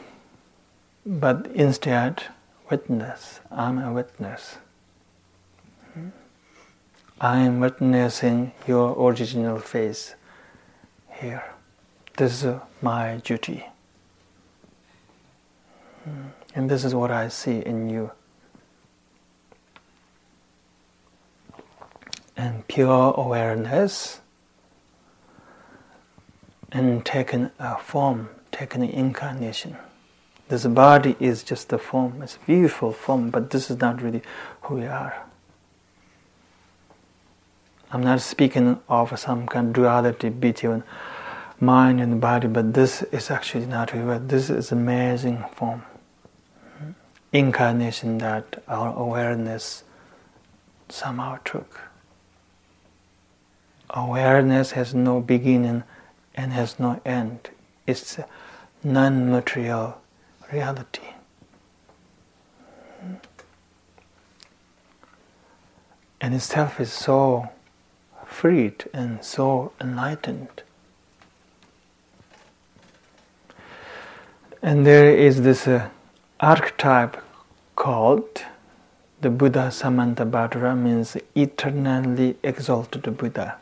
but 1.05 1.47
instead, 1.53 2.23
witness. 2.69 3.41
I'm 3.51 3.77
a 3.77 3.91
witness. 3.91 4.57
Hmm? 5.93 6.09
I 7.19 7.39
am 7.39 7.59
witnessing 7.59 8.53
your 8.65 8.95
original 8.97 9.59
face 9.59 10.15
here. 11.11 11.43
This 12.17 12.43
is 12.43 12.59
my 12.81 13.17
duty. 13.17 13.65
Hmm. 16.03 16.27
And 16.55 16.69
this 16.69 16.83
is 16.83 16.95
what 16.95 17.11
I 17.11 17.27
see 17.27 17.59
in 17.59 17.89
you. 17.89 18.11
And 22.37 22.67
pure 22.67 23.13
awareness 23.15 24.21
and 26.71 27.05
taking 27.05 27.51
a 27.59 27.77
form 27.77 28.29
taken 28.51 28.83
incarnation. 28.83 29.77
This 30.47 30.65
body 30.65 31.15
is 31.19 31.43
just 31.43 31.71
a 31.71 31.77
form, 31.77 32.21
it's 32.21 32.35
a 32.35 32.45
beautiful 32.45 32.91
form, 32.91 33.29
but 33.29 33.49
this 33.51 33.71
is 33.71 33.77
not 33.77 34.01
really 34.01 34.21
who 34.63 34.75
we 34.75 34.85
are. 34.85 35.25
I'm 37.93 38.03
not 38.03 38.21
speaking 38.21 38.79
of 38.87 39.17
some 39.19 39.47
kind 39.47 39.67
of 39.67 39.73
duality 39.73 40.29
between 40.29 40.83
mind 41.59 42.01
and 42.01 42.19
body, 42.19 42.47
but 42.47 42.73
this 42.73 43.03
is 43.03 43.29
actually 43.29 43.65
not 43.65 43.93
we. 43.93 44.01
This 44.27 44.49
is 44.49 44.71
amazing 44.71 45.43
form. 45.53 45.83
Incarnation 47.33 48.17
that 48.17 48.63
our 48.67 48.95
awareness 48.97 49.83
somehow 50.89 51.37
took. 51.45 51.79
Awareness 53.89 54.71
has 54.71 54.93
no 54.93 55.19
beginning 55.21 55.83
and 56.35 56.53
has 56.53 56.79
no 56.79 57.01
end. 57.05 57.49
It's 57.85 58.19
non 58.83 59.29
material 59.29 60.01
reality. 60.51 61.01
And 66.19 66.35
itself 66.35 66.79
is 66.79 66.91
so 66.91 67.49
freed 68.25 68.85
and 68.93 69.23
so 69.23 69.71
enlightened. 69.81 70.63
And 74.61 74.85
there 74.85 75.15
is 75.15 75.41
this 75.41 75.67
uh, 75.67 75.89
archetype 76.39 77.17
called 77.75 78.43
the 79.21 79.29
Buddha 79.29 79.69
Samantabhadra 79.69 80.77
means 80.77 81.17
eternally 81.35 82.37
exalted 82.43 83.17
Buddha. 83.17 83.57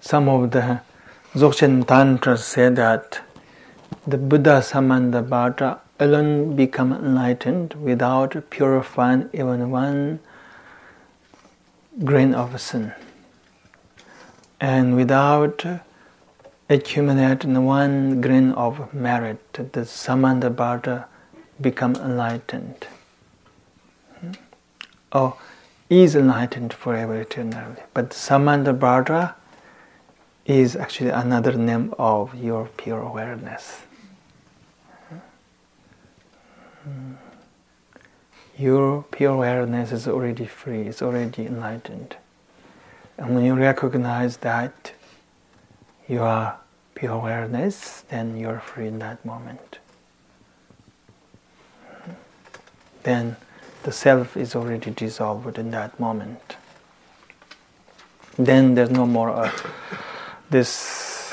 Some 0.00 0.28
of 0.28 0.50
the 0.50 0.80
Dzogchen 1.34 1.86
Tantra 1.86 2.38
said 2.38 2.76
that 2.76 3.20
the 4.06 4.16
Buddha 4.16 4.62
Samantabhadra 4.62 5.78
alone 6.00 6.56
become 6.56 6.90
enlightened 6.90 7.74
without 7.74 8.48
purifying 8.48 9.28
even 9.34 9.70
one 9.70 10.20
grain 12.02 12.34
of 12.34 12.58
sin 12.58 12.94
and 14.58 14.96
without 14.96 15.66
accumulating 16.70 17.62
one 17.62 18.22
grain 18.22 18.52
of 18.52 18.94
merit 18.94 19.52
the 19.52 19.82
Samantabhadra 19.82 21.04
become 21.60 21.94
enlightened 21.96 22.86
hmm? 24.20 24.32
or 25.12 25.36
is 25.90 26.16
enlightened 26.16 26.72
forever 26.72 27.20
eternally 27.20 27.82
but 27.92 28.10
Samantabhadra 28.10 29.34
is 30.48 30.74
actually 30.74 31.10
another 31.10 31.52
name 31.52 31.94
of 31.98 32.34
your 32.34 32.70
pure 32.78 33.02
awareness. 33.02 33.82
Your 38.56 39.04
pure 39.10 39.34
awareness 39.34 39.92
is 39.92 40.08
already 40.08 40.46
free, 40.46 40.88
it's 40.88 41.02
already 41.02 41.44
enlightened. 41.44 42.16
And 43.18 43.34
when 43.34 43.44
you 43.44 43.54
recognize 43.54 44.38
that 44.38 44.92
you 46.08 46.22
are 46.22 46.58
pure 46.94 47.12
awareness, 47.12 48.00
then 48.08 48.38
you're 48.38 48.60
free 48.60 48.86
in 48.88 49.00
that 49.00 49.22
moment. 49.26 49.78
Then 53.02 53.36
the 53.82 53.92
self 53.92 54.34
is 54.34 54.56
already 54.56 54.92
dissolved 54.92 55.58
in 55.58 55.70
that 55.72 56.00
moment. 56.00 56.56
Then 58.38 58.74
there's 58.74 58.90
no 58.90 59.04
more 59.04 59.30
earth 59.30 59.66
this 60.50 61.30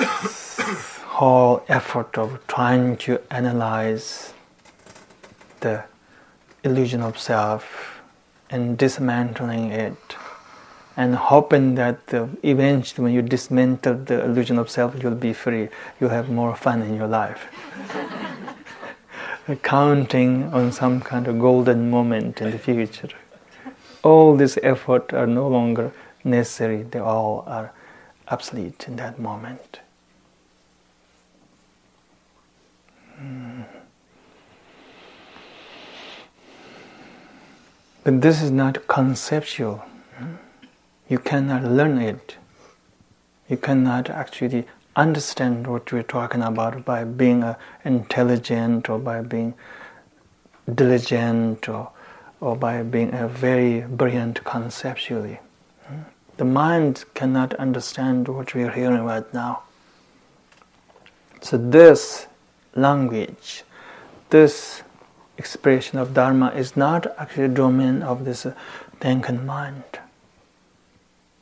whole 1.06 1.64
effort 1.68 2.18
of 2.18 2.46
trying 2.48 2.98
to 2.98 3.22
analyze 3.32 4.34
the 5.62 5.84
illusion 6.64 7.02
of 7.02 7.18
self 7.18 8.02
and 8.50 8.78
dismantling 8.78 9.72
it 9.72 10.16
and 10.98 11.16
hoping 11.16 11.76
that 11.76 12.00
eventually 12.44 13.04
when 13.04 13.14
you 13.14 13.22
dismantle 13.22 13.96
the 13.96 14.24
illusion 14.24 14.58
of 14.58 14.70
self 14.70 15.02
you'll 15.02 15.16
be 15.16 15.34
free. 15.34 15.68
You'll 16.00 16.10
have 16.10 16.30
more 16.30 16.56
fun 16.56 16.82
in 16.82 16.96
your 16.96 17.08
life. 17.08 17.48
Counting 19.64 20.54
on 20.54 20.72
some 20.72 21.02
kind 21.02 21.28
of 21.28 21.40
golden 21.40 21.90
moment 21.90 22.42
in 22.42 22.52
the 22.52 22.58
future. 22.58 23.10
All 24.04 24.36
this 24.36 24.58
effort 24.64 25.14
are 25.14 25.28
no 25.28 25.48
longer 25.48 25.92
necessary. 26.24 26.84
They 26.84 27.00
all 27.00 27.44
are 27.46 27.72
obsolete 28.28 28.86
in 28.88 28.96
that 28.98 29.20
moment. 29.20 29.80
Hmm. 33.18 33.62
But 38.04 38.22
this 38.22 38.42
is 38.42 38.52
not 38.52 38.88
conceptual. 38.88 39.78
Hmm? 40.18 40.36
You 41.10 41.20
cannot 41.20 41.64
learn 41.64 41.98
it. 41.98 42.38
You 43.50 43.58
cannot 43.58 44.10
actually 44.10 44.66
understand 44.96 45.68
what 45.68 45.92
we're 45.92 46.04
talking 46.04 46.42
about 46.42 46.86
by 46.86 47.04
being 47.04 47.44
uh, 47.44 47.58
intelligent 47.84 48.90
or 48.90 49.00
by 49.00 49.22
being 49.22 49.54
diligent 50.74 51.68
or, 51.70 51.92
or 52.40 52.56
by 52.56 52.82
being 52.82 53.14
a 53.14 53.28
very 53.28 53.82
brilliant 53.82 54.44
conceptually. 54.44 55.40
The 56.38 56.46
mind 56.46 57.06
cannot 57.14 57.54
understand 57.56 58.28
what 58.28 58.54
we 58.54 58.64
are 58.64 58.72
hearing 58.72 59.04
right 59.04 59.34
now. 59.34 59.64
So, 61.42 61.58
this 61.58 62.28
language, 62.76 63.64
this 64.30 64.84
expression 65.38 66.00
of 66.00 66.14
Dharma 66.14 66.50
is 66.52 66.76
not 66.76 67.08
actually 67.18 67.50
domain 67.50 68.02
of 68.02 68.26
this 68.26 68.48
thinking 69.00 69.46
mind. 69.46 69.84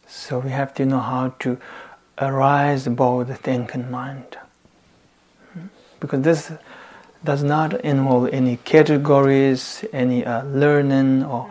So 0.08 0.39
we 0.39 0.52
have 0.52 0.74
to 0.76 0.86
know 0.86 1.00
how 1.00 1.34
to 1.39 1.58
arise 2.20 2.86
above 2.88 3.28
the 3.28 3.36
thinking 3.36 3.89
mind. 3.89 4.38
Because 6.00 6.22
this 6.22 6.52
does 7.24 7.44
not 7.44 7.74
involve 7.82 8.30
any 8.30 8.58
categories, 8.58 9.86
any 9.94 10.26
uh, 10.26 10.44
learning 10.44 11.24
or 11.24 11.50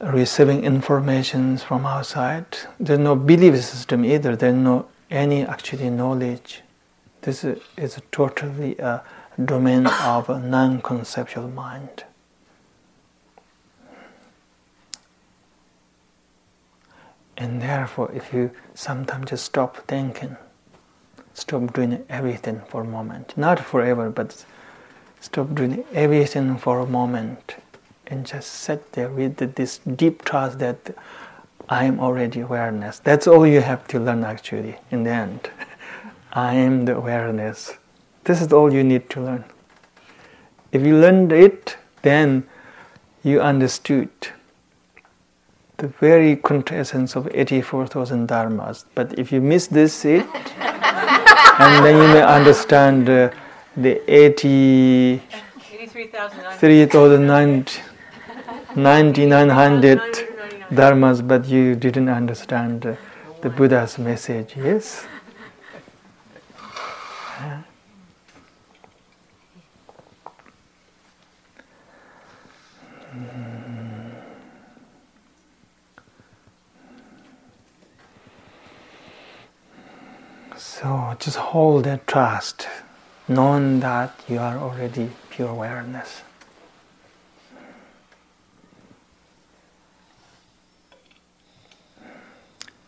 receiving 0.00 0.64
information 0.64 1.58
from 1.58 1.86
outside. 1.86 2.46
There's 2.78 2.98
no 2.98 3.16
belief 3.16 3.56
system 3.62 4.04
either. 4.04 4.36
There's 4.36 4.54
no 4.54 4.86
any 5.10 5.44
actually 5.44 5.90
knowledge. 5.90 6.62
This 7.22 7.44
is, 7.44 8.00
totally 8.12 8.76
a 8.78 9.02
domain 9.42 9.86
of 9.86 10.28
a 10.30 10.38
non-conceptual 10.38 11.48
mind. 11.48 12.04
And 17.36 17.62
therefore, 17.62 18.10
if 18.12 18.32
you 18.32 18.50
sometimes 18.74 19.30
just 19.30 19.44
stop 19.44 19.76
thinking, 19.86 20.36
stop 21.34 21.72
doing 21.72 22.04
everything 22.08 22.62
for 22.68 22.82
a 22.82 22.84
moment, 22.84 23.36
not 23.36 23.60
forever, 23.60 24.10
but 24.10 24.44
stop 25.20 25.54
doing 25.54 25.84
everything 25.92 26.56
for 26.56 26.80
a 26.80 26.86
moment, 26.86 27.56
and 28.08 28.26
just 28.26 28.50
sit 28.50 28.92
there 28.92 29.08
with 29.08 29.36
this 29.54 29.78
deep 29.78 30.24
trust 30.24 30.58
that 30.58 30.94
I 31.68 31.84
am 31.84 32.00
already 32.00 32.40
awareness. 32.40 32.98
That's 32.98 33.26
all 33.26 33.46
you 33.46 33.60
have 33.60 33.86
to 33.88 34.00
learn 34.00 34.24
actually 34.24 34.76
in 34.90 35.04
the 35.04 35.10
end. 35.10 35.50
I 36.32 36.54
am 36.54 36.86
the 36.86 36.96
awareness. 36.96 37.74
This 38.24 38.40
is 38.40 38.52
all 38.52 38.72
you 38.72 38.82
need 38.82 39.10
to 39.10 39.20
learn. 39.20 39.44
If 40.72 40.86
you 40.86 40.96
learned 40.96 41.32
it, 41.32 41.76
then 42.02 42.46
you 43.22 43.40
understood 43.40 44.10
the 45.76 45.88
very 45.88 46.36
quintessence 46.36 47.16
of 47.16 47.28
84,000 47.32 48.28
dharmas. 48.28 48.84
But 48.94 49.18
if 49.18 49.30
you 49.30 49.40
miss 49.40 49.66
this 49.66 50.04
it, 50.04 50.26
and 50.58 51.84
then 51.84 51.96
you 51.96 52.08
may 52.14 52.22
understand 52.22 53.08
uh, 53.08 53.30
the 53.76 54.00
80, 54.12 55.22
3,900 58.74 59.98
dharmas, 60.70 61.26
but 61.26 61.46
you 61.46 61.74
didn't 61.74 62.08
understand 62.08 62.96
the 63.40 63.50
Buddha's 63.50 63.98
message, 63.98 64.54
yes? 64.56 65.06
So 80.56 81.16
just 81.18 81.36
hold 81.36 81.84
that 81.84 82.06
trust, 82.06 82.68
knowing 83.26 83.80
that 83.80 84.14
you 84.28 84.38
are 84.38 84.56
already 84.58 85.10
pure 85.30 85.48
awareness. 85.48 86.22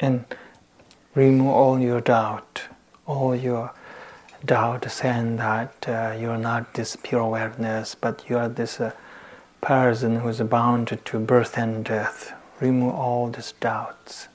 And 0.01 0.25
remove 1.15 1.49
all 1.49 1.79
your 1.79 2.01
doubt, 2.01 2.63
all 3.07 3.37
your 3.37 3.73
doubt 4.45 4.91
saying 4.91 5.37
that 5.37 5.87
uh, 5.87 6.17
you're 6.19 6.39
not 6.39 6.73
this 6.75 6.97
pure 6.97 7.21
awareness, 7.21 7.95
but 7.95 8.25
you 8.29 8.39
are 8.39 8.49
this 8.49 8.81
uh, 8.81 8.93
person 9.61 10.21
who 10.21 10.29
is 10.29 10.41
bound 10.41 10.99
to 11.05 11.19
birth 11.19 11.59
and 11.59 11.85
death. 11.85 12.33
Remove 12.61 12.95
all 12.95 13.29
these 13.29 13.53
doubts. 13.61 14.29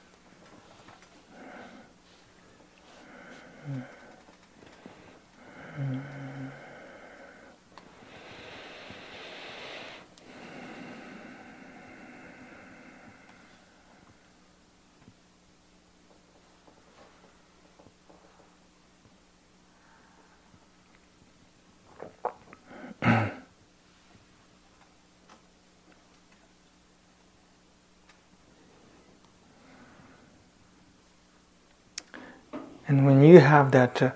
And 32.95 33.05
when 33.05 33.21
you 33.21 33.41
have 33.41 33.71
that 33.71 34.01
uh, 34.01 34.11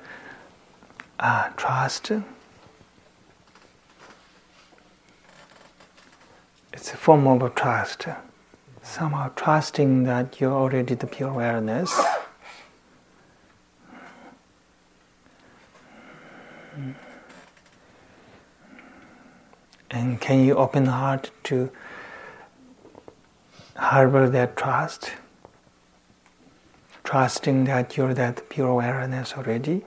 uh, 1.19 1.49
trust, 1.57 2.13
it's 6.71 6.93
a 6.93 6.95
form 6.95 7.27
of 7.27 7.55
trust. 7.55 8.07
Somehow 8.81 9.33
trusting 9.35 10.03
that 10.03 10.39
you're 10.39 10.53
already 10.53 10.95
the 10.95 11.07
pure 11.07 11.27
awareness. 11.27 11.93
And 19.91 20.21
can 20.21 20.45
you 20.45 20.55
open 20.55 20.85
the 20.85 20.91
heart 20.91 21.31
to 21.43 21.69
harbor 23.75 24.29
that 24.29 24.55
trust? 24.55 25.11
Trusting 27.09 27.63
that 27.63 27.97
you're 27.97 28.13
that 28.13 28.47
pure 28.49 28.67
awareness 28.67 29.33
already. 29.35 29.81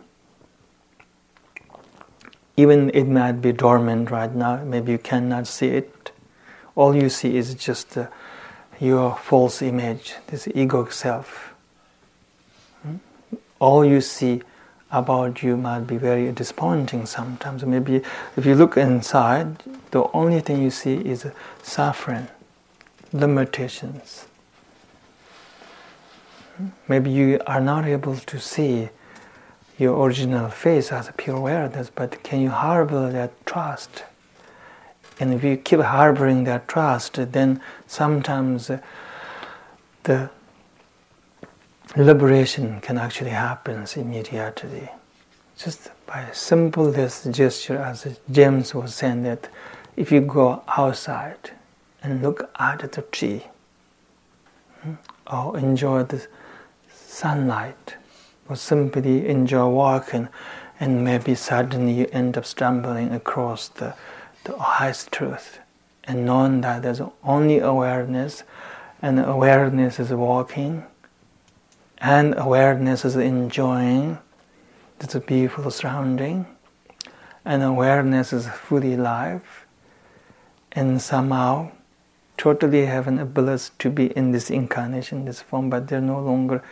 Even 2.57 2.91
it 2.91 3.05
might 3.05 3.41
be 3.41 3.53
dormant 3.53 4.11
right 4.11 4.35
now, 4.35 4.57
maybe 4.65 4.91
you 4.91 4.99
cannot 4.99 5.47
see 5.47 5.69
it. 5.69 6.11
All 6.75 6.97
you 6.97 7.09
see 7.09 7.37
is 7.37 7.55
just 7.55 7.97
uh, 7.97 8.09
your 8.81 9.15
false 9.15 9.63
image, 9.63 10.17
this 10.27 10.49
ego 10.53 10.89
self. 10.89 11.55
Hmm? 12.83 12.97
All 13.61 13.85
you 13.85 14.01
see 14.01 14.43
about 14.91 15.45
you 15.45 15.57
might 15.57 15.87
be 15.87 15.99
very 15.99 16.33
disappointing 16.33 17.07
sometimes. 17.07 17.65
Maybe 17.65 18.03
if 18.37 18.45
you 18.45 18.57
look 18.57 18.77
inside, 18.77 19.63
the 19.93 20.11
only 20.13 20.41
thing 20.41 20.61
you 20.61 20.73
see 20.73 20.97
is 20.97 21.25
suffering, 21.63 22.27
limitations 23.13 24.27
Maybe 26.89 27.11
you 27.11 27.41
are 27.47 27.61
not 27.61 27.87
able 27.87 28.17
to 28.17 28.39
see 28.39 28.91
your 29.79 29.99
original 30.05 30.49
face 30.49 30.93
as 30.93 31.09
a 31.09 31.13
pure 31.13 31.37
awareness, 31.37 31.91
but 31.91 32.23
can 32.23 32.41
you 32.41 32.51
harbor 32.51 33.11
that 33.11 33.33
trust? 33.47 34.05
And 35.19 35.33
if 35.33 35.45
you 35.45 35.57
keep 35.57 35.81
harboring 35.81 36.45
that 36.45 36.69
trust, 36.69 37.15
then 37.33 37.61
sometimes 37.87 38.71
the 40.05 40.31
liberation 41.97 42.81
can 42.81 42.99
actually 42.99 43.31
happen 43.31 43.87
immediately. 43.97 44.89
Just 45.57 45.91
by 46.07 46.27
simple 46.33 46.91
this 46.91 47.25
gesture, 47.25 47.79
as 47.79 48.19
James 48.31 48.75
was 48.75 48.95
saying, 48.95 49.23
that 49.25 49.49
if 49.97 50.11
you 50.11 50.21
go 50.21 50.63
outside 50.77 51.51
and 52.03 52.23
look 52.23 52.51
at 52.59 52.93
the 52.93 53.03
tree, 53.03 53.45
hmm, 54.83 54.95
or 55.31 55.57
enjoy 55.59 56.03
the 56.05 56.27
sunlight, 57.13 57.97
or 58.49 58.57
simply 58.57 59.29
enjoy 59.29 59.69
walking, 59.69 60.29
and 60.81 61.05
maybe 61.05 61.35
suddenly 61.35 61.93
you 61.93 62.07
end 62.11 62.39
up 62.39 62.45
stumbling 62.45 63.13
across 63.13 63.69
the, 63.69 63.95
the 64.45 64.57
highest 64.57 65.13
truth, 65.13 65.59
and 66.05 66.25
knowing 66.25 66.63
that 66.63 66.83
there's 66.83 67.03
only 67.23 67.59
awareness, 67.59 68.43
and 69.03 69.21
awareness 69.21 70.01
is 70.01 70.11
walking, 70.11 70.85
and 71.99 72.35
awareness 72.39 73.05
is 73.05 73.17
enjoying 73.17 74.19
this 74.99 75.15
beautiful 75.27 75.71
surrounding, 75.71 76.47
and 77.45 77.63
awareness 77.63 78.33
is 78.33 78.49
fully 78.49 78.95
alive, 78.95 79.67
and 80.73 81.03
somehow 81.03 81.71
totally 82.39 82.87
have 82.87 83.07
an 83.07 83.19
ability 83.19 83.71
to 83.79 83.91
be 83.91 84.07
in 84.17 84.33
this 84.33 84.51
incarnation, 84.51 85.27
this 85.27 85.41
form, 85.41 85.71
but 85.71 85.87
they're 85.87 86.01
no 86.01 86.19
longer 86.19 86.63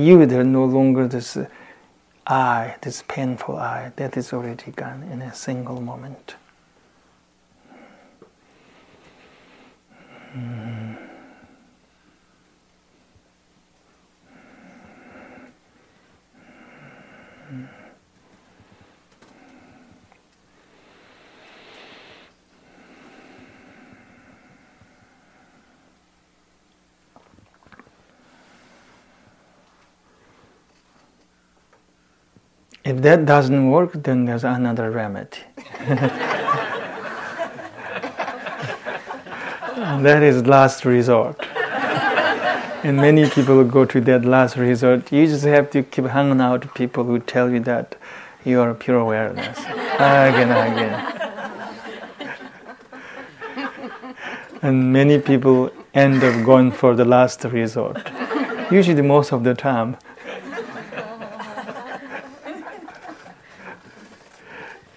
you, 0.00 0.26
they're 0.26 0.44
no 0.44 0.64
longer 0.64 1.06
this 1.06 1.38
I, 2.26 2.76
this 2.82 3.02
painful 3.08 3.56
I, 3.56 3.92
that 3.96 4.16
is 4.16 4.32
already 4.32 4.70
gone 4.72 5.02
in 5.02 5.22
a 5.22 5.34
single 5.34 5.80
moment. 5.80 6.36
Mm. 10.36 10.89
If 32.90 33.02
that 33.02 33.24
doesn't 33.24 33.70
work, 33.70 33.92
then 33.92 34.24
there's 34.24 34.42
another 34.42 34.90
remedy. 34.90 35.38
that 40.06 40.22
is 40.24 40.44
last 40.44 40.84
resort. 40.84 41.40
and 42.82 42.96
many 42.96 43.30
people 43.30 43.62
go 43.62 43.84
to 43.84 44.00
that 44.00 44.24
last 44.24 44.56
resort. 44.56 45.12
You 45.12 45.24
just 45.28 45.44
have 45.44 45.70
to 45.70 45.84
keep 45.84 46.06
hanging 46.06 46.40
out 46.40 46.64
with 46.64 46.74
people 46.74 47.04
who 47.04 47.20
tell 47.20 47.48
you 47.48 47.60
that 47.60 47.94
you 48.44 48.60
are 48.60 48.74
pure 48.74 48.98
awareness 48.98 49.56
again 49.60 50.50
again. 50.50 50.94
and 54.62 54.92
many 54.92 55.20
people 55.20 55.70
end 55.94 56.24
up 56.24 56.44
going 56.44 56.72
for 56.72 56.96
the 56.96 57.04
last 57.04 57.44
resort. 57.44 58.10
Usually, 58.68 59.02
most 59.02 59.32
of 59.32 59.44
the 59.44 59.54
time. 59.54 59.96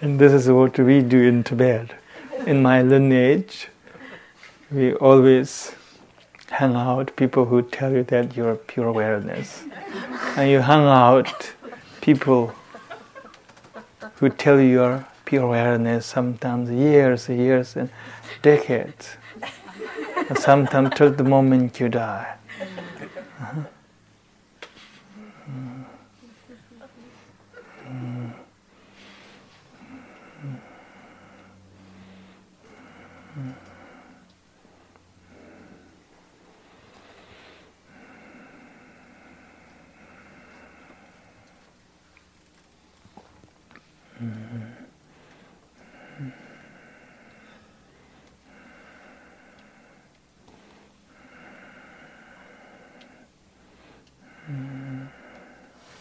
And 0.04 0.18
this 0.18 0.34
is 0.34 0.50
what 0.50 0.78
we 0.78 1.00
do 1.00 1.22
in 1.22 1.42
Tibet. 1.44 1.92
In 2.46 2.60
my 2.60 2.82
lineage, 2.82 3.68
we 4.70 4.92
always 4.96 5.74
hang 6.50 6.76
out 6.76 7.16
people 7.16 7.46
who 7.46 7.62
tell 7.62 7.90
you 7.90 8.02
that 8.02 8.36
you're 8.36 8.56
pure 8.56 8.88
awareness. 8.88 9.64
And 10.36 10.50
you 10.50 10.58
hang 10.58 10.84
out 10.84 11.54
people 12.02 12.54
who 14.16 14.28
tell 14.28 14.60
you 14.60 14.68
you're 14.72 15.06
pure 15.24 15.44
awareness 15.44 16.04
sometimes 16.04 16.70
years, 16.70 17.26
years, 17.30 17.74
and 17.74 17.88
decades. 18.42 19.16
And 20.28 20.38
sometimes 20.38 20.90
till 20.96 21.12
the 21.12 21.24
moment 21.24 21.80
you 21.80 21.88
die. 21.88 22.34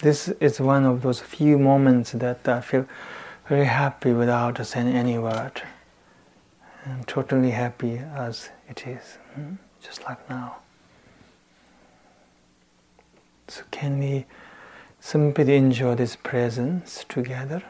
This 0.03 0.27
is 0.41 0.59
one 0.59 0.83
of 0.83 1.01
those 1.01 1.21
few 1.21 1.57
moments 1.57 2.11
that 2.11 2.45
I 2.45 2.59
feel 2.59 2.85
very 3.47 3.63
happy 3.63 4.11
without 4.11 4.57
saying 4.65 4.89
any 4.89 5.17
word. 5.17 5.61
I'm 6.85 7.05
totally 7.05 7.51
happy 7.51 7.99
as 8.13 8.49
it 8.67 8.85
is, 8.85 9.17
hmm? 9.33 9.53
just 9.81 10.03
like 10.03 10.29
now. 10.29 10.57
So, 13.47 13.63
can 13.71 13.97
we 13.97 14.25
simply 14.99 15.55
enjoy 15.55 15.95
this 15.95 16.17
presence 16.17 17.05
together, 17.07 17.63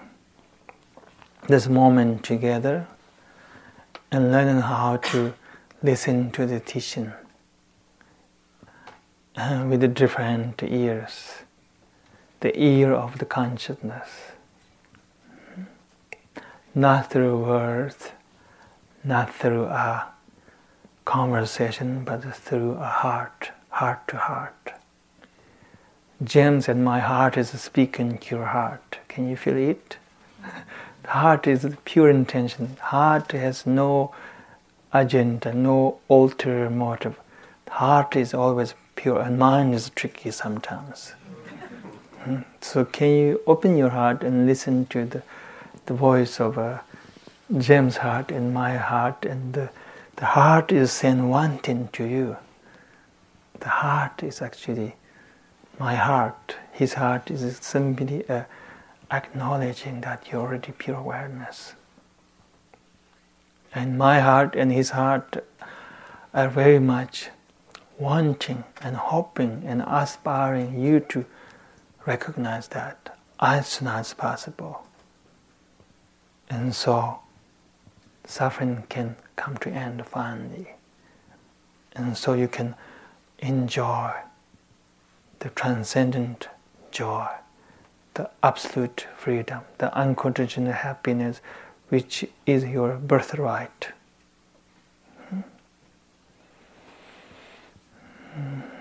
this 1.47 1.67
moment 1.67 2.23
together, 2.23 2.87
and 4.11 4.31
learn 4.31 4.59
how 4.59 4.97
to 4.97 5.35
listen 5.83 6.31
to 6.31 6.47
the 6.47 6.59
teaching 6.59 7.13
uh, 9.35 9.67
with 9.69 9.81
the 9.81 9.87
different 9.87 10.63
ears? 10.63 11.43
The 12.43 12.61
ear 12.61 12.91
of 12.91 13.19
the 13.19 13.25
consciousness. 13.25 14.09
Not 16.75 17.09
through 17.09 17.37
words, 17.37 18.09
not 19.01 19.33
through 19.33 19.63
a 19.63 20.07
conversation, 21.05 22.03
but 22.03 22.21
through 22.35 22.73
a 22.73 22.91
heart, 23.03 23.51
heart 23.69 24.05
to 24.09 24.17
heart. 24.17 24.73
James 26.21 26.65
said, 26.65 26.77
My 26.77 26.99
heart 26.99 27.37
is 27.37 27.49
speaking 27.61 28.17
to 28.17 28.35
your 28.35 28.47
heart. 28.47 28.99
Can 29.07 29.29
you 29.29 29.37
feel 29.37 29.57
it? 29.57 29.97
The 31.03 31.09
heart 31.09 31.47
is 31.47 31.65
pure 31.83 32.09
intention. 32.09 32.77
Heart 32.79 33.33
has 33.33 33.65
no 33.65 34.13
agenda, 34.93 35.53
no 35.53 35.99
ulterior 36.09 36.69
motive. 36.69 37.19
The 37.65 37.71
heart 37.71 38.15
is 38.15 38.33
always 38.33 38.73
pure, 38.95 39.19
and 39.19 39.37
mind 39.37 39.75
is 39.75 39.89
tricky 39.89 40.31
sometimes. 40.31 41.13
So, 42.61 42.85
can 42.85 43.09
you 43.09 43.41
open 43.47 43.77
your 43.77 43.89
heart 43.89 44.23
and 44.23 44.45
listen 44.45 44.85
to 44.87 45.05
the, 45.05 45.23
the 45.85 45.93
voice 45.93 46.39
of 46.39 46.57
uh, 46.57 46.79
James' 47.57 47.97
heart 47.97 48.31
and 48.31 48.53
my 48.53 48.77
heart? 48.77 49.25
And 49.25 49.53
the, 49.53 49.69
the 50.15 50.25
heart 50.25 50.71
is 50.71 50.91
saying 50.91 51.29
one 51.29 51.57
thing 51.57 51.89
to 51.93 52.05
you. 52.05 52.37
The 53.59 53.69
heart 53.69 54.23
is 54.23 54.41
actually 54.41 54.95
my 55.79 55.95
heart. 55.95 56.55
His 56.71 56.93
heart 56.93 57.29
is 57.29 57.57
simply 57.57 58.27
uh, 58.29 58.43
acknowledging 59.11 60.01
that 60.01 60.31
you're 60.31 60.41
already 60.41 60.71
pure 60.71 60.97
awareness. 60.97 61.73
And 63.75 63.97
my 63.97 64.19
heart 64.19 64.55
and 64.55 64.71
his 64.71 64.91
heart 64.91 65.43
are 66.33 66.49
very 66.49 66.79
much 66.79 67.29
wanting 67.97 68.63
and 68.81 68.95
hoping 68.95 69.63
and 69.65 69.83
aspiring 69.85 70.79
you 70.79 70.99
to 70.99 71.25
recognize 72.05 72.67
that 72.69 73.17
as 73.39 73.67
soon 73.67 73.87
as 73.87 74.13
possible. 74.13 74.85
And 76.49 76.75
so 76.75 77.19
suffering 78.25 78.83
can 78.89 79.15
come 79.35 79.57
to 79.57 79.69
an 79.69 79.75
end 79.75 80.07
finally. 80.07 80.75
And 81.93 82.17
so 82.17 82.33
you 82.33 82.47
can 82.47 82.75
enjoy 83.39 84.13
the 85.39 85.49
transcendent 85.49 86.47
joy, 86.91 87.27
the 88.13 88.29
absolute 88.41 89.07
freedom, 89.17 89.61
the 89.77 89.93
unconditional 89.95 90.73
happiness 90.73 91.41
which 91.89 92.25
is 92.45 92.63
your 92.63 92.95
birthright. 92.95 93.89
Hmm? 95.29 95.41
Mm-hmm. 98.35 98.72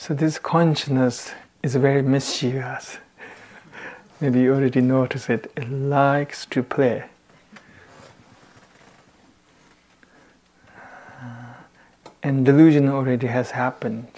So 0.00 0.14
this 0.14 0.38
consciousness 0.38 1.32
is 1.62 1.74
very 1.76 2.00
mischievous. 2.00 2.96
Maybe 4.18 4.40
you 4.40 4.54
already 4.54 4.80
notice 4.80 5.28
it. 5.28 5.52
It 5.54 5.70
likes 5.70 6.46
to 6.46 6.62
play. 6.62 7.04
Uh, 10.74 11.52
and 12.22 12.46
delusion 12.46 12.88
already 12.88 13.26
has 13.26 13.50
happened. 13.50 14.08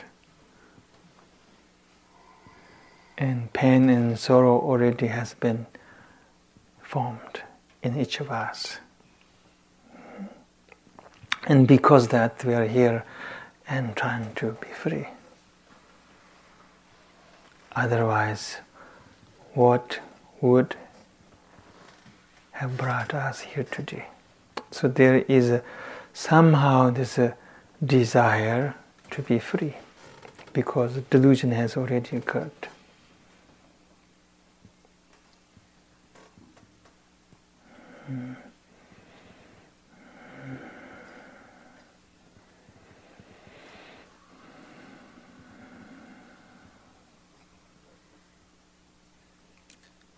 And 3.18 3.52
pain 3.52 3.90
and 3.90 4.16
sorrow 4.16 4.60
already 4.60 5.08
has 5.08 5.34
been 5.34 5.66
formed 6.80 7.42
in 7.82 7.98
each 7.98 8.20
of 8.20 8.30
us. 8.30 8.78
And 11.48 11.66
because 11.66 12.06
that 12.08 12.44
we 12.44 12.54
are 12.54 12.68
here 12.68 13.04
and 13.66 13.96
trying 13.96 14.32
to 14.36 14.52
be 14.60 14.68
free. 14.68 15.08
Otherwise, 17.74 18.58
what 19.54 20.00
would 20.40 20.76
have 22.52 22.76
brought 22.76 23.14
us 23.14 23.40
here 23.40 23.64
today? 23.64 24.06
So 24.70 24.88
there 24.88 25.18
is 25.28 25.50
a, 25.50 25.62
somehow 26.12 26.90
this 26.90 27.18
a 27.18 27.36
desire 27.84 28.74
to 29.10 29.22
be 29.22 29.38
free 29.38 29.74
because 30.52 30.96
delusion 31.10 31.52
has 31.52 31.76
already 31.76 32.16
occurred. 32.16 32.50
Hmm. 38.06 38.32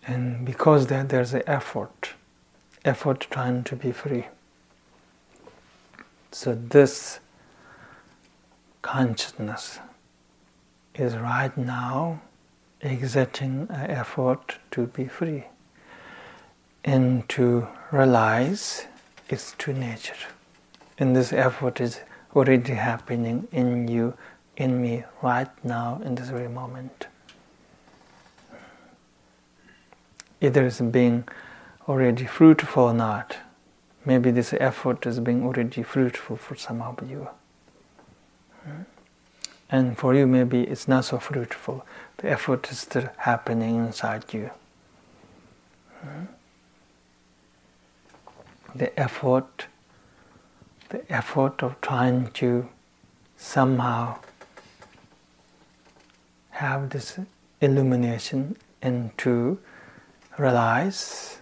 And 0.07 0.34
because 0.45 0.87
that 0.87 1.09
there's 1.09 1.33
an 1.33 1.43
effort, 1.47 2.13
effort 2.85 3.27
trying 3.29 3.63
to 3.63 3.75
be 3.75 3.91
free. 3.91 4.25
So 6.31 6.53
this 6.53 7.19
consciousness 8.81 9.79
is 10.93 11.15
right 11.15 11.55
now 11.57 12.21
exerting 12.81 13.67
an 13.69 13.89
effort 13.89 14.57
to 14.71 14.85
be 14.87 15.05
free 15.07 15.45
and 16.83 17.27
to 17.29 17.67
realize 17.91 18.85
its 19.29 19.55
true 19.57 19.73
nature. 19.73 20.13
And 20.99 21.15
this 21.15 21.33
effort 21.33 21.81
is 21.81 22.01
already 22.35 22.73
happening 22.73 23.47
in 23.51 23.87
you, 23.87 24.13
in 24.55 24.81
me, 24.81 25.03
right 25.21 25.49
now, 25.63 25.99
in 26.05 26.15
this 26.15 26.29
very 26.29 26.47
moment. 26.47 27.07
Either 30.41 30.65
is 30.65 30.81
being 30.81 31.27
already 31.87 32.25
fruitful 32.25 32.83
or 32.83 32.93
not. 32.93 33.37
Maybe 34.05 34.31
this 34.31 34.53
effort 34.53 35.05
is 35.05 35.19
being 35.19 35.43
already 35.43 35.83
fruitful 35.83 36.37
for 36.37 36.55
some 36.55 36.81
of 36.81 36.99
you. 37.09 37.27
Hmm? 38.63 38.81
And 39.69 39.97
for 39.97 40.13
you, 40.13 40.27
maybe 40.27 40.61
it's 40.61 40.87
not 40.87 41.05
so 41.05 41.17
fruitful. 41.17 41.85
The 42.17 42.29
effort 42.29 42.71
is 42.71 42.79
still 42.79 43.09
happening 43.17 43.77
inside 43.77 44.33
you. 44.33 44.51
Hmm? 46.01 46.25
The 48.75 48.99
effort, 48.99 49.65
the 50.89 51.11
effort 51.11 51.63
of 51.63 51.79
trying 51.81 52.27
to 52.33 52.69
somehow 53.37 54.19
have 56.51 56.89
this 56.89 57.19
illumination 57.59 58.57
and 58.81 59.17
to 59.17 59.57
realize 60.37 61.39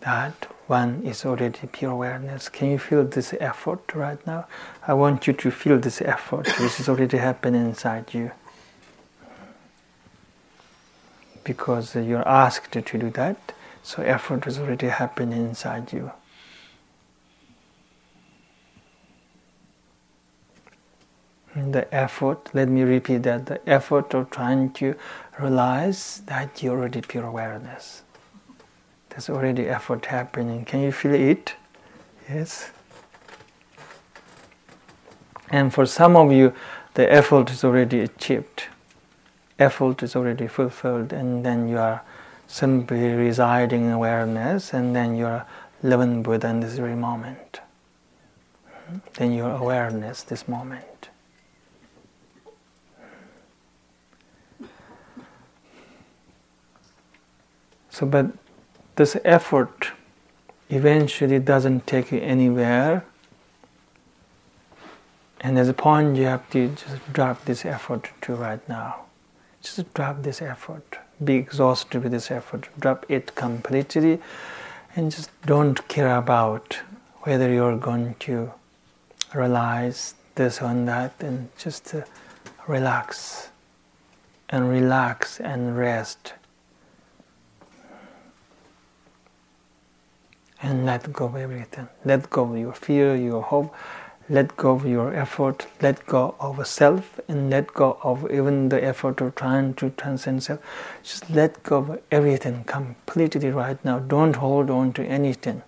that 0.00 0.46
one 0.66 1.02
is 1.04 1.24
already 1.24 1.66
pure 1.70 1.92
awareness. 1.92 2.48
Can 2.48 2.70
you 2.70 2.78
feel 2.78 3.04
this 3.04 3.34
effort 3.40 3.94
right 3.94 4.24
now? 4.26 4.46
I 4.86 4.94
want 4.94 5.26
you 5.26 5.32
to 5.32 5.50
feel 5.50 5.78
this 5.78 6.00
effort 6.00 6.46
which 6.60 6.80
is 6.80 6.88
already 6.88 7.18
happening 7.18 7.64
inside 7.66 8.14
you. 8.14 8.32
Because 11.44 11.94
you're 11.94 12.26
asked 12.26 12.72
to 12.72 12.98
do 12.98 13.10
that, 13.10 13.52
so 13.82 14.02
effort 14.02 14.46
is 14.46 14.58
already 14.58 14.88
happening 14.88 15.46
inside 15.46 15.92
you. 15.92 16.12
the 21.54 21.92
effort, 21.94 22.48
let 22.54 22.68
me 22.68 22.82
repeat 22.82 23.22
that 23.24 23.46
the 23.46 23.68
effort 23.68 24.14
of 24.14 24.30
trying 24.30 24.72
to 24.72 24.94
realize 25.38 26.22
that 26.26 26.62
you're 26.62 26.78
already 26.78 27.00
pure 27.00 27.26
awareness. 27.26 28.02
There's 29.12 29.28
already 29.28 29.68
effort 29.68 30.06
happening. 30.06 30.64
Can 30.64 30.80
you 30.80 30.90
feel 30.90 31.12
it? 31.12 31.54
Yes. 32.30 32.70
And 35.50 35.72
for 35.72 35.84
some 35.84 36.16
of 36.16 36.32
you, 36.32 36.54
the 36.94 37.12
effort 37.12 37.50
is 37.50 37.62
already 37.62 38.00
achieved. 38.00 38.64
Effort 39.58 40.02
is 40.02 40.16
already 40.16 40.46
fulfilled, 40.46 41.12
and 41.12 41.44
then 41.44 41.68
you 41.68 41.76
are 41.76 42.00
simply 42.46 43.12
residing 43.12 43.84
in 43.84 43.90
awareness, 43.90 44.72
and 44.72 44.96
then 44.96 45.14
you 45.14 45.26
are 45.26 45.46
living 45.82 46.22
within 46.22 46.60
this 46.60 46.78
very 46.78 46.96
moment. 46.96 47.60
Hmm? 48.86 48.96
Then 49.12 49.34
your 49.34 49.50
awareness, 49.50 50.22
this 50.22 50.48
moment. 50.48 51.10
Hmm. 54.56 54.64
So, 57.90 58.06
but 58.06 58.32
this 58.96 59.16
effort 59.24 59.92
eventually 60.70 61.38
doesn't 61.38 61.86
take 61.86 62.12
you 62.12 62.20
anywhere. 62.20 63.04
And 65.40 65.58
as 65.58 65.68
a 65.68 65.74
point, 65.74 66.16
you 66.16 66.24
have 66.26 66.48
to 66.50 66.68
just 66.68 67.12
drop 67.12 67.44
this 67.44 67.64
effort 67.64 68.10
to 68.22 68.34
right 68.34 68.66
now. 68.68 69.06
Just 69.60 69.92
drop 69.94 70.22
this 70.22 70.40
effort. 70.40 70.98
Be 71.22 71.34
exhausted 71.34 72.02
with 72.02 72.12
this 72.12 72.30
effort. 72.30 72.68
Drop 72.78 73.04
it 73.08 73.34
completely 73.34 74.20
and 74.94 75.10
just 75.10 75.30
don't 75.46 75.86
care 75.88 76.16
about 76.16 76.78
whether 77.22 77.50
you're 77.50 77.76
going 77.76 78.14
to 78.20 78.52
realize 79.34 80.14
this 80.34 80.60
or 80.60 80.74
that 80.84 81.14
and 81.20 81.48
just 81.56 81.94
uh, 81.94 82.02
relax 82.66 83.48
and 84.50 84.68
relax 84.68 85.40
and 85.40 85.76
rest 85.76 86.34
and 90.62 90.86
let 90.86 91.12
go 91.12 91.26
of 91.26 91.36
everything. 91.36 91.88
Let 92.04 92.30
go 92.30 92.44
of 92.44 92.56
your 92.56 92.72
fear, 92.72 93.16
your 93.16 93.42
hope, 93.42 93.74
let 94.28 94.56
go 94.56 94.70
of 94.72 94.86
your 94.86 95.12
effort, 95.12 95.66
let 95.80 96.06
go 96.06 96.36
of 96.38 96.64
self, 96.66 97.20
and 97.28 97.50
let 97.50 97.74
go 97.74 97.98
of 98.02 98.30
even 98.30 98.68
the 98.68 98.82
effort 98.82 99.20
of 99.20 99.34
trying 99.34 99.74
to 99.74 99.90
transcend 99.90 100.44
self. 100.44 100.60
Just 101.02 101.28
let 101.28 101.62
go 101.64 101.78
of 101.78 102.00
everything 102.10 102.64
completely 102.64 103.50
right 103.50 103.84
now. 103.84 103.98
Don't 103.98 104.36
hold 104.36 104.70
on 104.70 104.92
to 104.94 105.04
anything. 105.04 105.62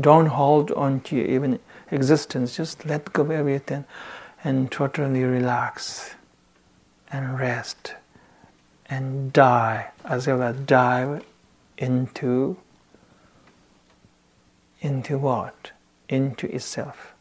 Don't 0.00 0.26
hold 0.26 0.70
on 0.72 1.00
to 1.00 1.16
even 1.16 1.58
existence. 1.90 2.56
Just 2.56 2.86
let 2.86 3.12
go 3.12 3.22
of 3.22 3.30
everything 3.30 3.84
and 4.42 4.72
totally 4.72 5.22
relax 5.22 6.14
and 7.12 7.38
rest 7.38 7.94
and 8.88 9.32
die 9.32 9.90
as 10.04 10.26
well 10.26 10.42
as 10.42 10.56
dive 10.56 11.24
into 11.78 12.56
into 14.86 15.18
what? 15.18 15.72
Into 16.08 16.46
itself. 16.54 17.15